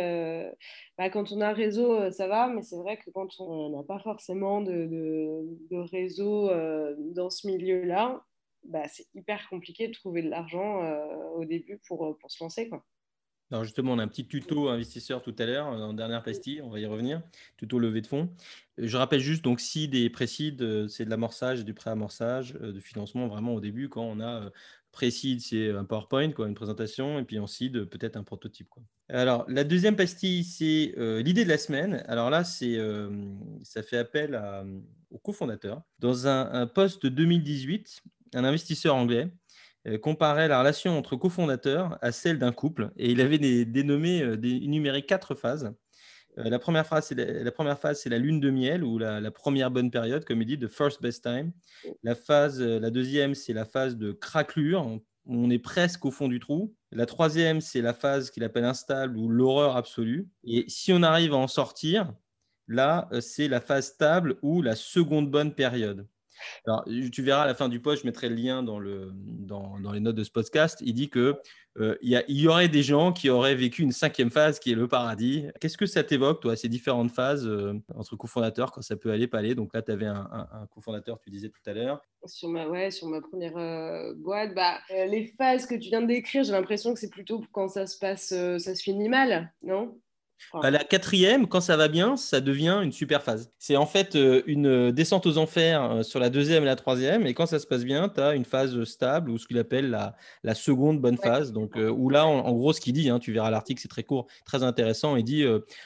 [0.97, 3.83] bah, quand on a un réseau, ça va, mais c'est vrai que quand on n'a
[3.83, 6.51] pas forcément de réseau
[7.15, 8.25] dans ce milieu-là,
[8.65, 12.43] bah, c'est hyper compliqué de trouver de l'argent euh, au début pour, euh, pour se
[12.43, 12.69] lancer.
[12.69, 12.85] Quoi.
[13.51, 16.69] Alors justement, on a un petit tuto investisseur tout à l'heure, en dernière pastille, on
[16.69, 17.23] va y revenir,
[17.57, 18.29] tuto levée de fonds.
[18.77, 23.55] Je rappelle juste, donc si des précides, c'est de l'amorçage du pré-amorçage, de financement vraiment
[23.55, 24.51] au début, quand on a
[24.93, 28.69] précide, c'est un PowerPoint, quoi, une présentation, et puis en seed, peut-être un prototype.
[28.69, 28.83] Quoi.
[29.09, 30.93] Alors, la deuxième pastille, c'est
[31.23, 32.05] l'idée de la semaine.
[32.07, 32.79] Alors là, c'est,
[33.63, 34.39] ça fait appel
[35.11, 35.83] au cofondateur.
[35.99, 38.03] Dans un, un post de 2018,
[38.35, 39.31] un investisseur anglais,
[39.87, 44.37] euh, comparait la relation entre cofondateurs à celle d'un couple et il avait dénommé, euh,
[44.43, 45.73] énuméré quatre phases.
[46.39, 50.43] Euh, la première phase, c'est la, lune de miel ou la, première bonne période, comme
[50.43, 51.53] il dit, the first best time.
[52.03, 56.75] La deuxième, c'est la phase de craquelure, on est presque au fond du trou.
[56.91, 60.29] La troisième, c'est la phase qu'il appelle instable ou l'horreur absolue.
[60.45, 62.13] Et si on arrive à en sortir,
[62.67, 66.07] là, c'est la phase stable ou la seconde bonne période.
[66.67, 69.79] Alors, tu verras à la fin du post, je mettrai le lien dans, le, dans,
[69.81, 70.79] dans les notes de ce podcast.
[70.85, 71.37] Il dit que
[71.81, 74.89] euh, il, y aurait des gens qui auraient vécu une cinquième phase qui est le
[74.89, 75.47] paradis.
[75.61, 79.29] Qu'est-ce que ça t'évoque, toi, ces différentes phases euh, entre cofondateurs, quand ça peut aller,
[79.29, 79.55] pas aller?
[79.55, 82.03] Donc là, tu avais un, cofondateur, tu disais tout à l'heure.
[82.27, 86.07] Sur ma, ouais, sur ma première euh, boîte, bah, les phases que tu viens de
[86.07, 89.97] décrire, j'ai l'impression que c'est plutôt quand ça se passe, ça se finit mal, non?
[90.53, 93.53] Bah, la quatrième, quand ça va bien, ça devient une super phase.
[93.59, 97.27] C'est en fait euh, une descente aux enfers euh, sur la deuxième et la troisième.
[97.27, 99.91] Et quand ça se passe bien, tu as une phase stable ou ce qu'il appelle
[99.91, 101.53] la, la, seconde bonne phase.
[101.53, 104.05] Donc, euh, où là, en, gros, ce qu'il dit, hein, tu verras l'article, c'est très
[104.05, 105.17] court, très intéressant.
[105.17, 105.45] Il dit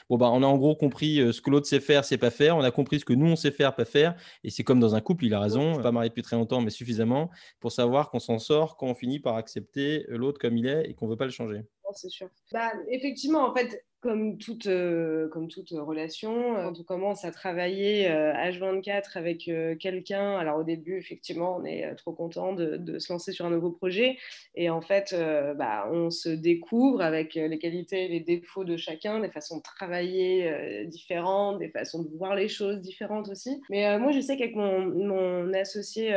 [0.09, 2.57] bon, bah, on a en gros compris ce que l'autre sait faire, c'est pas faire.
[2.57, 4.15] On a compris ce que nous, on sait faire, pas faire.
[4.43, 5.81] Et c'est comme dans un couple, il a raison.
[5.81, 9.19] Pas marié depuis très longtemps, mais suffisamment pour savoir qu'on s'en sort quand on finit
[9.19, 11.63] par accepter l'autre comme il est et qu'on veut pas le changer.
[11.95, 12.29] C'est sûr.
[12.51, 17.31] Bah, effectivement, en fait, comme toute, euh, comme toute relation, euh, quand on commence à
[17.31, 23.13] travailler H24 euh, avec quelqu'un, alors au début, effectivement, on est trop content de, se
[23.13, 24.17] lancer sur un nouveau projet.
[24.55, 25.15] Et en fait,
[25.57, 29.63] bah, on se découvre avec les qualités et les défauts de chacun, des façons de
[29.63, 33.61] travailler différentes, des façons de voir les choses différentes aussi.
[33.69, 36.13] Mais moi, je sais qu'avec mon, mon associé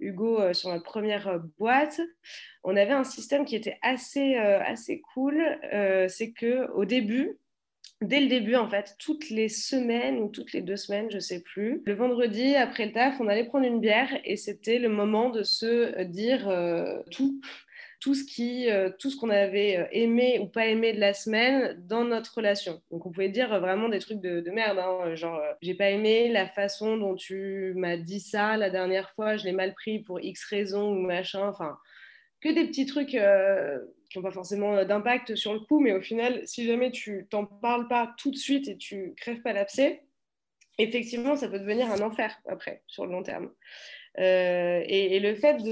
[0.00, 2.00] Hugo euh, sur notre première euh, boîte,
[2.64, 5.42] on avait un système qui était assez, euh, assez cool.
[6.08, 7.07] c'est que au début,
[8.00, 11.42] dès le début, en fait, toutes les semaines ou toutes les deux semaines, je sais
[11.42, 15.30] plus, le vendredi après le taf, on allait prendre une bière et c'était le moment
[15.30, 16.48] de se dire
[17.10, 17.40] tout
[18.00, 21.14] tout ce qui, euh, tout ce qu'on avait euh, aimé ou pas aimé de la
[21.14, 22.80] semaine dans notre relation.
[22.90, 26.28] Donc on pouvait dire vraiment des trucs de, merde, hein, genre euh, j'ai pas aimé
[26.28, 30.20] la façon dont tu m'as dit ça la dernière fois, je l'ai mal pris pour
[30.20, 31.76] X raison ou machin, enfin
[32.40, 33.18] que des petits trucs qui
[34.18, 37.88] n'ont pas forcément d'impact sur le coup, mais au final, si jamais tu t'en parles
[37.88, 40.02] pas tout de suite et tu crèves pas l'abcès,
[40.78, 43.50] effectivement, ça peut devenir un enfer après, sur le long terme.
[44.18, 45.62] Euh, et, le fait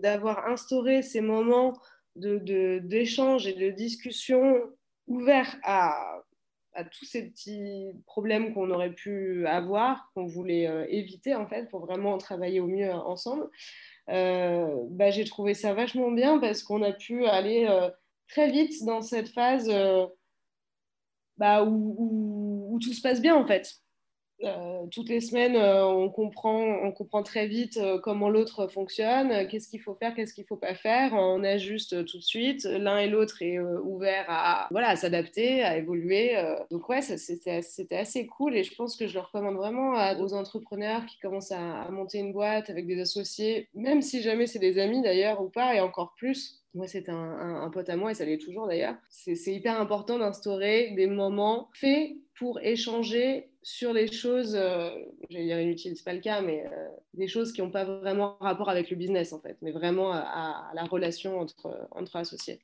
[0.00, 1.74] d'avoir instauré ces moments
[2.16, 4.60] d'échange et de discussion
[5.06, 6.22] ouverts à,
[6.92, 11.80] tous ces petits problèmes qu'on aurait pu avoir, qu'on voulait euh, éviter en fait pour
[11.80, 13.48] vraiment travailler au mieux ensemble,
[14.08, 17.68] euh, bah, j'ai trouvé ça vachement bien parce qu'on a pu aller
[18.28, 19.70] très vite dans cette phase
[21.36, 23.74] bah, où, tout se passe bien en fait.
[24.44, 29.48] Euh, toutes les semaines, euh, on, comprend, on comprend très vite euh, comment l'autre fonctionne,
[29.48, 31.12] qu'est-ce qu'il faut faire, qu'est-ce qu'il ne faut pas faire.
[31.14, 32.64] On ajuste tout de suite.
[32.64, 36.36] L'un et l'autre est ouvert à voilà, s'adapter, à évoluer.
[36.70, 41.04] Donc ouais, c'était assez cool et je pense que je le recommande vraiment aux entrepreneurs
[41.06, 45.02] qui commencent à, monter une boîte avec des associés, même si jamais c'est des amis
[45.02, 46.62] d'ailleurs ou pas, et encore plus.
[46.74, 48.94] Moi, c'est un, un, pote à moi et ça l'est toujours d'ailleurs.
[49.08, 54.88] C'est hyper important d'instaurer des moments faits pour échanger sur les choses, euh,
[55.28, 58.38] j'allais dire inutiles, c'est pas le cas, mais euh, des choses qui n'ont pas vraiment
[58.40, 62.60] rapport avec le business en fait, mais vraiment à, la relation entre, associés.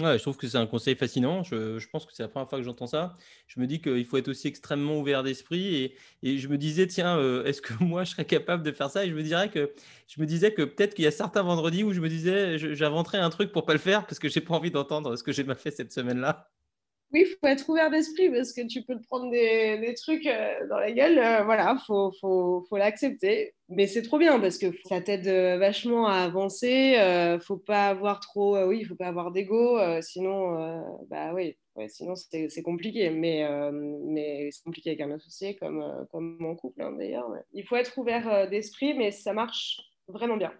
[0.00, 1.44] Ouais, je trouve que c'est un conseil fascinant.
[1.44, 3.16] Je, pense que c'est la première fois que j'entends ça.
[3.46, 7.16] Je me dis qu'il faut être aussi extrêmement ouvert d'esprit et, je me disais, tiens,
[7.18, 9.06] euh, est-ce que moi je serais capable de faire ça?
[9.06, 9.72] Et je me dirais que
[10.08, 13.18] je me disais que peut-être qu'il y a certains vendredis où je me disais, j'inventerais
[13.18, 15.44] un truc pour pas le faire parce que j'ai pas envie d'entendre ce que j'ai
[15.44, 16.50] mal fait cette semaine-là.
[17.12, 20.66] Oui, il faut être ouvert d'esprit parce que tu peux te prendre des, trucs euh,
[20.68, 21.18] dans la gueule.
[21.18, 23.54] euh, voilà, faut, faut, faut l'accepter.
[23.68, 26.96] Mais c'est trop bien parce que ça t'aide euh, vachement à avancer.
[26.98, 29.78] euh, faut pas avoir trop, euh, oui, faut pas avoir d'ego.
[30.02, 30.56] sinon,
[31.08, 31.56] bah oui,
[31.88, 33.08] sinon c'est compliqué.
[33.10, 33.44] Mais,
[34.04, 37.30] mais c'est compliqué avec un associé comme, comme mon couple hein, d'ailleurs.
[37.52, 40.52] Il faut être ouvert d'esprit, mais ça marche vraiment bien.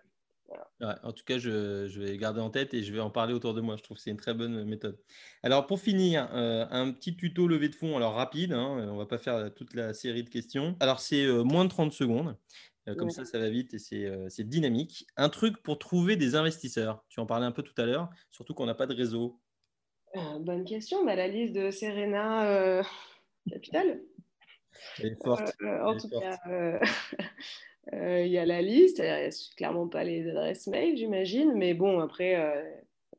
[0.81, 3.33] Ouais, en tout cas, je, je vais garder en tête et je vais en parler
[3.35, 3.77] autour de moi.
[3.77, 4.99] Je trouve que c'est une très bonne méthode.
[5.43, 9.07] Alors, pour finir, euh, un petit tuto levée de fonds, alors rapide, hein, on va
[9.07, 10.77] pas faire toute la série de questions.
[10.81, 12.37] Alors, c'est euh, moins de 30 secondes.
[12.89, 13.11] Euh, comme Ouais.
[13.11, 15.07] ça, ça va vite et c'est euh, dynamique.
[15.17, 17.05] Un truc pour trouver des investisseurs.
[17.09, 19.41] Tu en parlais un peu tout à l'heure, surtout qu'on n'a pas de réseau.
[20.17, 21.05] Euh, bonne question.
[21.05, 22.83] Bah, la liste de Serena euh,
[23.51, 24.03] Capital.
[24.99, 25.53] Elle est forte.
[25.63, 26.23] Euh, en Elle est tout forte.
[26.23, 26.79] cas, euh, euh,
[27.93, 28.99] il y a la liste.
[28.99, 31.53] Il n'y a clairement pas les adresses mail, j'imagine.
[31.55, 32.63] Mais bon, après, euh,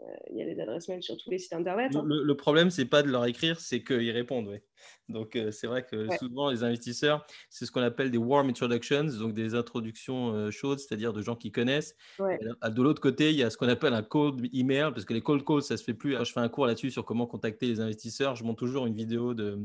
[0.01, 1.93] euh, il y a les adresses mail sur tous les sites internet.
[1.93, 2.03] Le, hein.
[2.05, 4.47] le- le problème, c'est pas de leur écrire, c'est qu'ils répondent.
[4.47, 4.63] ouais.
[5.09, 6.17] Donc, euh, c'est vrai que Ouais.
[6.17, 10.79] souvent, les investisseurs, c'est ce qu'on appelle des warm introductions, donc des introductions euh, chaudes,
[10.79, 11.95] c'est-à-dire de gens qui connaissent.
[12.19, 12.37] Ouais.
[12.39, 15.21] De l'autre côté, il y a ce qu'on appelle un cold email, parce que les
[15.21, 16.13] cold calls, ça se fait plus.
[16.15, 18.35] Alors, je fais un cours là-dessus sur comment contacter les investisseurs.
[18.35, 19.59] Je montre toujours une vidéo de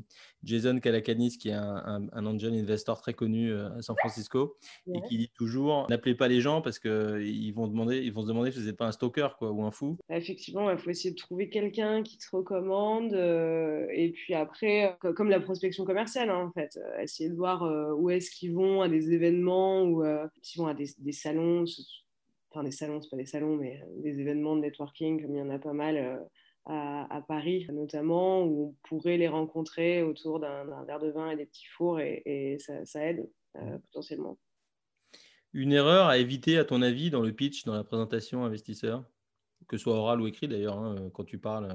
[0.45, 4.57] Jason Calacanis, qui est un, un- un angel investor très connu euh, à San Francisco,
[4.93, 8.29] et qui dit toujours n'appelez pas les gens parce qu'ils vont, demander, ils vont se
[8.29, 9.99] demander si vous n'êtes pas un stalker quoi, ou un fou.
[10.09, 13.13] Effectivement, il faut essayer de trouver quelqu'un qui te recommande.
[13.15, 17.65] euh, et puis après, comme la prospection commerciale, hein, en fait, euh, essayer de voir
[17.65, 21.13] euh, où est-ce qu'ils vont à des événements ou euh, s'ils vont à des, des
[21.13, 21.65] salons.
[22.51, 25.43] Enfin, des salons, c'est pas des salons, mais des événements de networking, comme il y
[25.43, 26.29] en a pas mal
[26.67, 31.31] à, à Paris notamment, où on pourrait les rencontrer autour d'un d'un verre de vin
[31.31, 34.39] et des petits fours, et, et ça, ça aide euh, potentiellement.
[35.55, 39.05] Une erreur à éviter, à ton avis, dans le pitch, dans la présentation investisseur,
[39.67, 41.69] que ce soit oral ou écrit d'ailleurs, hein, quand tu parles.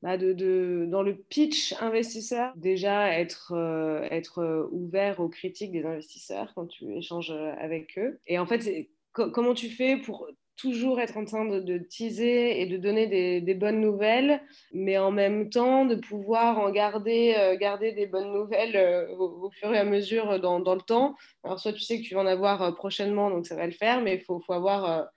[0.00, 5.84] Bah, de, dans le pitch investisseur, déjà être, euh, être euh, ouvert aux critiques des
[5.84, 8.20] investisseurs quand tu échanges euh, avec eux.
[8.28, 12.76] Et en fait, comment tu fais pour toujours être en train de, teaser et de
[12.76, 14.40] donner des, bonnes nouvelles,
[14.72, 19.78] mais en même temps de pouvoir en garder, garder des bonnes nouvelles au, fur et
[19.78, 21.14] à mesure dans, dans le temps.
[21.44, 24.00] Alors, soit tu sais que tu vas en avoir prochainement, donc ça va le faire,
[24.00, 25.08] mais il faut, faut avoir...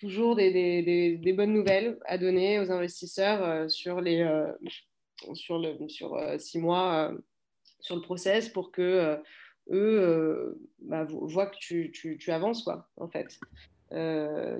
[0.00, 4.50] toujours des, bonnes nouvelles à donner aux investisseurs euh, sur, les, euh,
[5.34, 7.12] sur, le, sur euh, six mois
[7.80, 9.18] sur le process pour que
[9.70, 13.38] eux bah, vo- voient que tu, tu, avances, quoi, en fait.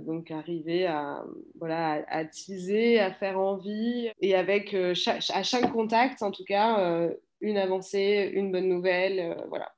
[0.06, 1.22] Donc arriver à,
[1.58, 7.10] voilà, à, teaser, à faire envie, et avec chaque- à chaque contact, en tout cas,
[7.42, 9.70] une avancée, une bonne nouvelle, voilà.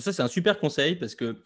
[0.00, 1.36] Ça, c'est un super conseil parce que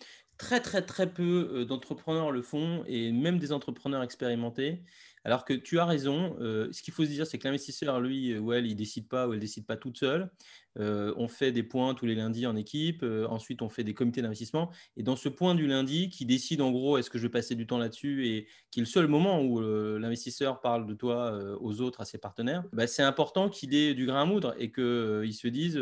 [0.41, 4.83] très, très, très peu euh, d'entrepreneurs le font et même des entrepreneurs expérimentés.
[5.25, 8.39] Alors que tu as raison, euh, ce qu'il faut se dire, c'est que l'investisseur, lui,
[8.39, 10.31] ou elle, il décide pas ou elle décide pas toute seule.
[10.79, 13.03] Euh, on fait des points tous les lundis en équipe.
[13.03, 14.71] euh, ensuite, on fait des comités d'investissement.
[14.97, 17.55] Et dans ce point du lundi, qui décide en gros est-ce que je vais passer
[17.55, 21.81] du temps là-dessus et qui est le seul moment où l'investisseur parle de toi aux
[21.81, 25.35] autres, à ses partenaires, bah, c'est important qu'il ait du grain à moudre et qu'ils
[25.35, 25.81] se disent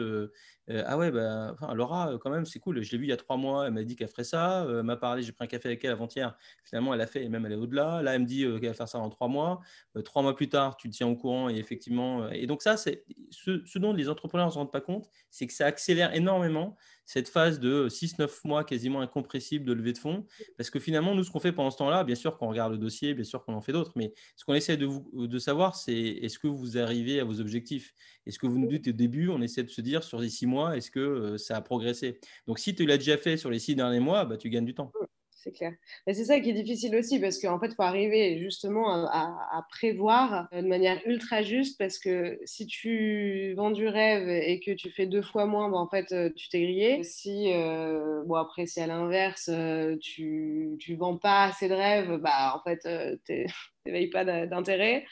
[0.71, 2.83] ah ouais, bah, Laura, quand même, c'est cool.
[2.83, 3.67] Je l'ai vue il y a trois mois.
[3.67, 4.67] Elle m'a dit qu'elle ferait ça.
[4.69, 6.37] Elle m'a parlé, j'ai pris un café avec elle avant-hier.
[6.65, 8.03] Finalement, elle a fait et même elle est au-delà.
[8.03, 9.61] Là, elle me dit qu'elle va faire ça en trois mois.
[9.97, 12.23] Euh, trois mois plus tard, tu te tiens au courant et effectivement.
[12.25, 15.47] euh, et donc, ça, c'est ce, dont les entrepreneurs ne se rendent pas compte, c'est
[15.47, 20.27] que ça accélère énormément cette phase de 6-9 mois quasiment incompressible de levée de fonds.
[20.59, 22.79] Parce que finalement, nous, ce qu'on fait pendant ce temps-là, bien sûr qu'on regarde le
[22.79, 25.75] dossier, bien sûr qu'on en fait d'autres, mais ce qu'on essaie de, vous, de savoir,
[25.75, 27.95] c'est est-ce que vous arrivez à vos objectifs?
[28.27, 30.47] Est-ce que vous nous dites au début, on essaie de se dire sur les six
[30.47, 32.21] mois, est-ce que euh, ça a progressé?
[32.47, 34.75] Donc, si tu l'as déjà fait sur les six derniers mois, bah, tu gagnes du
[34.75, 34.93] temps.
[35.41, 35.73] C'est clair.
[36.05, 39.65] Mais c'est ça qui est difficile aussi parce qu'en fait, il faut arriver justement à,
[39.71, 44.91] prévoir de manière ultra juste parce que si tu vends du rêve et que tu
[44.91, 47.05] fais deux fois moins, bah, en fait, euh, tu t'es grillé.
[47.05, 52.17] Si, euh, bon, après, c'est à l'inverse, euh, tu, tu vends pas assez de rêves,
[52.17, 52.81] bah, en fait,
[53.25, 53.47] tu
[53.87, 55.07] n'éveilles pas d'intérêt.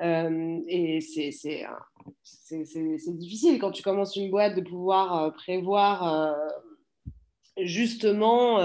[0.00, 1.66] Et c'est c'est,
[3.12, 6.34] difficile quand tu commences une boîte de pouvoir prévoir.
[7.58, 8.58] justement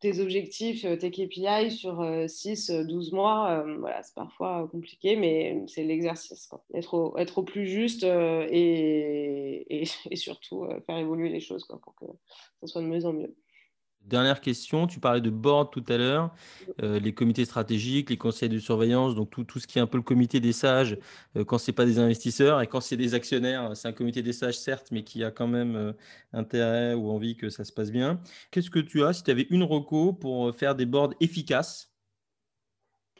[0.00, 4.68] tes objectifs, euh, tes KPI sur euh, 6, euh, 12 mois, euh, voilà, c'est parfois
[4.70, 6.48] compliqué, mais c'est l'exercice.
[6.74, 11.80] Être, au, être au plus juste et, et, et surtout faire évoluer les choses quoi,
[11.80, 12.06] pour que
[12.60, 13.34] ça soit de mieux en mieux.
[14.08, 16.34] Dernière question, tu parlais de board tout à l'heure,
[16.82, 19.98] euh, les comités stratégiques, les conseils de surveillance, donc tout, ce qui est un peu
[19.98, 20.96] le comité des sages
[21.36, 24.22] euh, quand ce n'est pas des investisseurs et quand c'est des actionnaires, c'est un comité
[24.22, 25.92] des sages certes, mais qui a quand même euh,
[26.32, 28.18] intérêt ou envie que ça se passe bien.
[28.50, 31.92] Qu'est-ce que tu as si tu avais une reco pour faire des boards efficaces?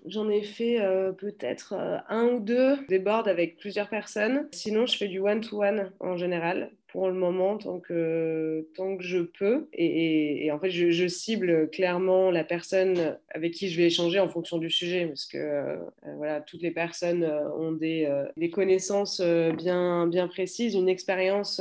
[0.07, 0.78] J'en ai fait
[1.18, 1.74] peut-être
[2.09, 4.49] un ou deux des boards avec plusieurs personnes.
[4.53, 9.18] Sinon, je fais du one-to-one en général pour le moment tant que, tant que je
[9.18, 9.68] peux.
[9.74, 14.59] Et, en fait, je, cible clairement la personne avec qui je vais échanger en fonction
[14.59, 15.76] du sujet, parce que euh,
[16.16, 21.61] voilà, toutes les personnes euh, ont des, euh, des connaissances bien, bien précises, une expérience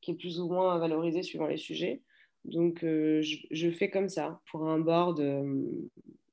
[0.00, 2.00] qui est plus ou moins valorisée suivant les sujets.
[2.44, 5.20] Donc, je, fais comme ça pour un board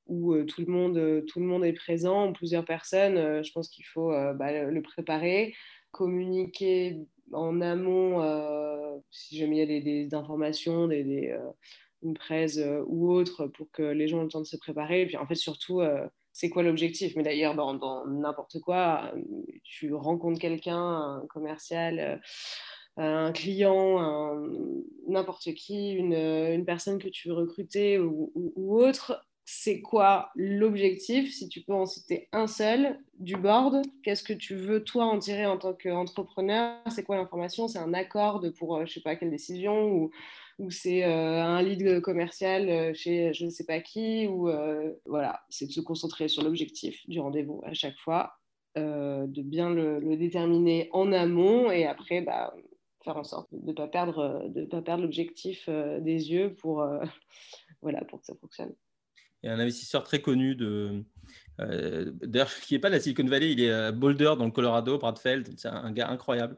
[0.08, 3.42] où tout, le monde, tout le monde est présent, plusieurs personnes.
[3.44, 5.54] je pense qu'il faut bah, le préparer,
[5.92, 7.00] communiquer
[7.34, 11.50] en amont, euh, si jamais il y a des, informations, des, euh,
[12.04, 15.02] une presse euh, ou autre, pour que les gens aient le temps de se préparer.
[15.02, 15.82] Et puis en fait, surtout,
[16.34, 17.16] c'est quoi l'objectif?
[17.16, 19.14] Mais d'ailleurs, dans n'importe quoi,
[19.64, 22.22] tu rencontres quelqu'un, un commercial,
[22.98, 24.40] un client,
[25.08, 29.22] n'importe qui, une, une, personne que tu veux recruter ou, ou autre,
[29.54, 34.56] c'est quoi l'objectif, si tu peux en citer un seul, du board Qu'est-ce que tu
[34.56, 36.78] veux, toi, en tirer en tant qu'entrepreneur?
[36.90, 37.68] C'est quoi l'information?
[37.68, 40.10] C'est un accord pour, euh, je ne sais pas quelle décision?
[40.58, 44.26] Ou, c'est euh, un lead commercial euh, chez je ne sais pas qui?
[44.26, 44.50] Ou
[45.06, 48.38] voilà, c'est de se concentrer sur l'objectif du rendez-vous à chaque fois,
[48.78, 52.54] de bien le, déterminer en amont et après, bah,
[53.04, 56.88] faire en sorte de ne pas perdre, de pas perdre l'objectif des yeux pour,
[57.82, 58.74] voilà, pour que ça fonctionne
[59.44, 61.04] et un investisseur très connu de,
[61.60, 64.52] euh, d'ailleurs, qui n'est pas de la Silicon Valley, il est à Boulder dans le
[64.52, 66.58] Colorado, Bradfeld, c'est un gars incroyable,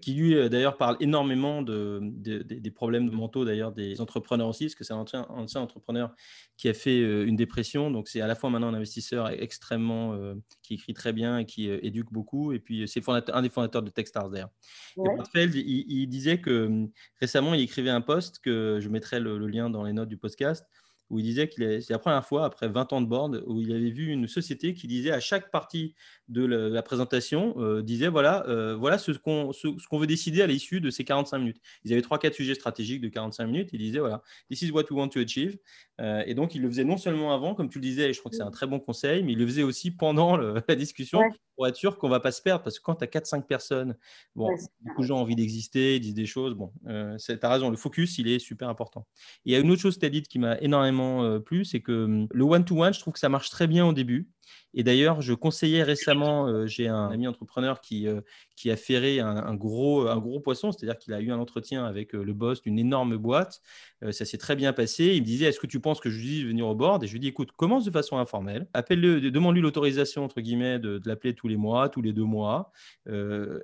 [0.00, 4.74] qui lui euh, d'ailleurs parle énormément de, des problèmes mentaux d'ailleurs des entrepreneurs aussi, parce
[4.74, 6.14] que c'est un ancien, entrepreneur
[6.56, 10.18] qui a fait euh, une dépression, donc c'est à la fois maintenant un investisseur extrêmement,
[10.62, 13.90] qui écrit très bien et qui éduque beaucoup, et puis c'est un des fondateurs de
[13.90, 14.50] Techstars d'ailleurs.
[14.96, 16.86] Bradfeld, il, disait que
[17.20, 20.66] récemment, il écrivait un post, que je mettrai le lien dans les notes du podcast,
[21.10, 23.72] où il disait qu'il c'est la première fois, après 20 ans de board, où il
[23.72, 25.94] avait vu une société qui disait à chaque partie
[26.28, 30.46] de la, présentation, euh, disait voilà, euh, voilà ce qu'on ce, qu'on veut décider à
[30.46, 31.60] l'issue de ces 45 minutes.
[31.84, 33.70] Ils avaient trois, quatre sujets stratégiques de 45 minutes.
[33.72, 35.58] Il disait voilà, this is what we want to achieve.
[36.00, 38.18] Euh, et donc, il le faisait non seulement avant, comme tu le disais, et je
[38.18, 40.36] crois que c'est un très bon conseil, mais il le faisait aussi pendant
[40.68, 41.20] la discussion
[41.54, 42.64] pour être sûr qu'on ne va pas se perdre.
[42.64, 43.96] Parce que quand tu as 4-5 personnes,
[44.34, 44.50] bon,
[44.82, 46.54] beaucoup de gens ont envie d'exister, ils disent des choses.
[46.54, 49.06] Bon, tu as raison, le focus, il est super important.
[49.46, 51.40] Et il y a une autre chose que tu as dit qui m'a énormément euh,
[51.40, 54.28] plu, c'est que hum, le one-to-one, je trouve que ça marche très bien au début.
[54.74, 58.20] Et d'ailleurs, je conseillais récemment, euh, j'ai un ami entrepreneur qui, euh,
[58.56, 62.14] qui a ferré un, gros, un gros poisson, c'est-à-dire qu'il a eu un entretien avec
[62.14, 63.62] euh, le boss d'une énorme boîte.
[64.10, 65.14] ça s'est très bien passé.
[65.14, 67.02] Il me disait Est-ce que tu penses que je lui dis de venir au board?
[67.02, 68.66] Et je lui dis Écoute, commence de façon informelle.
[68.74, 72.72] Appelle-le, demande-lui l'autorisation, entre guillemets, de, l'appeler tous les mois, tous les deux mois.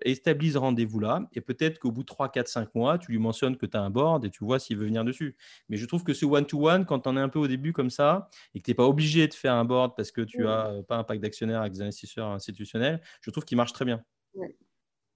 [0.02, 1.28] établis ce rendez-vous là.
[1.34, 3.82] Et peut-être qu'au bout de 3, 4, 5 mois, tu lui mentionnes que tu as
[3.82, 5.36] un board et tu vois s'il veut venir dessus.
[5.68, 8.30] Mais je trouve que ce one-to-one, quand on est un peu au début comme ça,
[8.54, 10.96] et que tu n'es pas obligé de faire un board parce que tu n'as pas
[10.96, 14.02] un pack d'actionnaires avec des investisseurs institutionnels, je trouve qu'il marche très bien.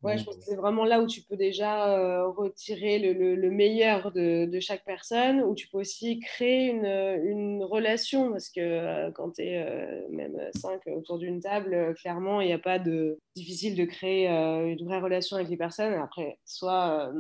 [0.03, 0.19] Ouais.
[0.19, 4.61] je pense que c'est vraiment là où tu peux déjà euh, retirer le, meilleur de,
[4.61, 9.67] chaque personne, où tu peux aussi créer une, relation, parce que euh, quand tu es
[9.67, 14.29] euh, même cinq autour d'une table, clairement, il n'y a pas de difficile de créer
[14.29, 15.95] une vraie relation avec les personnes.
[15.95, 17.13] Après, soit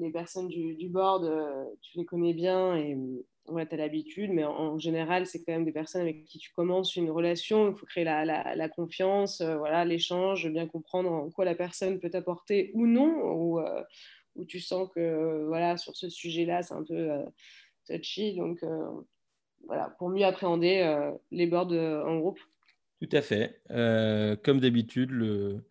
[0.00, 1.30] les, personnes du, du board,
[1.80, 2.96] tu les connais bien et
[3.48, 6.52] ouais, tu as l'habitude, mais en, général, c'est quand même des personnes avec qui tu
[6.52, 7.70] commences une relation.
[7.70, 11.98] Il faut créer la, la, confiance, euh, voilà, l'échange, bien comprendre en quoi la personne
[11.98, 13.82] peut t'apporter ou non, ou, euh,
[14.48, 17.22] tu sens que voilà, sur ce sujet-là, c'est un peu euh,
[17.86, 18.34] touchy.
[18.34, 18.64] Donc,
[19.66, 22.40] voilà, pour mieux appréhender les boards en groupe.
[23.00, 23.60] Tout à fait.
[24.42, 25.64] comme d'habitude, le,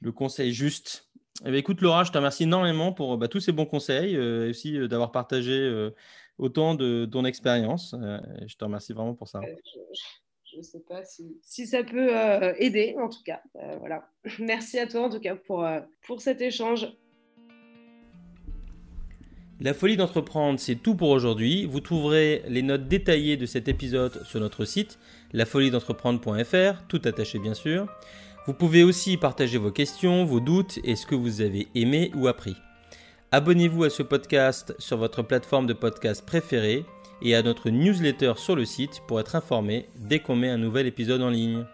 [0.00, 1.10] le conseil juste.
[1.44, 4.78] Eh écoute, Laura, je te remercie énormément pour bah, tous ces bons conseils et aussi
[4.88, 5.90] d'avoir partagé
[6.38, 7.94] autant de ton expérience.
[7.94, 9.40] Euh, je te remercie vraiment pour ça.
[9.40, 9.54] Euh,
[10.44, 13.40] je ne sais pas si, ça peut euh, aider, en tout cas.
[13.80, 14.08] voilà.
[14.38, 15.66] Merci à toi, en tout cas, pour,
[16.06, 16.88] pour cet échange.
[19.58, 21.64] La folie d'entreprendre, c'est tout pour aujourd'hui.
[21.64, 24.98] Vous trouverez les notes détaillées de cet épisode sur notre site,
[25.32, 27.86] lafoliedentreprendre.fr, tout attaché bien sûr.
[28.46, 32.28] Vous pouvez aussi partager vos questions, vos doutes et ce que vous avez aimé ou
[32.28, 32.54] appris.
[33.32, 36.84] Abonnez-vous à ce podcast sur votre plateforme de podcast préférée
[37.22, 40.86] et à notre newsletter sur le site pour être informé dès qu'on met un nouvel
[40.86, 41.66] épisode en ligne.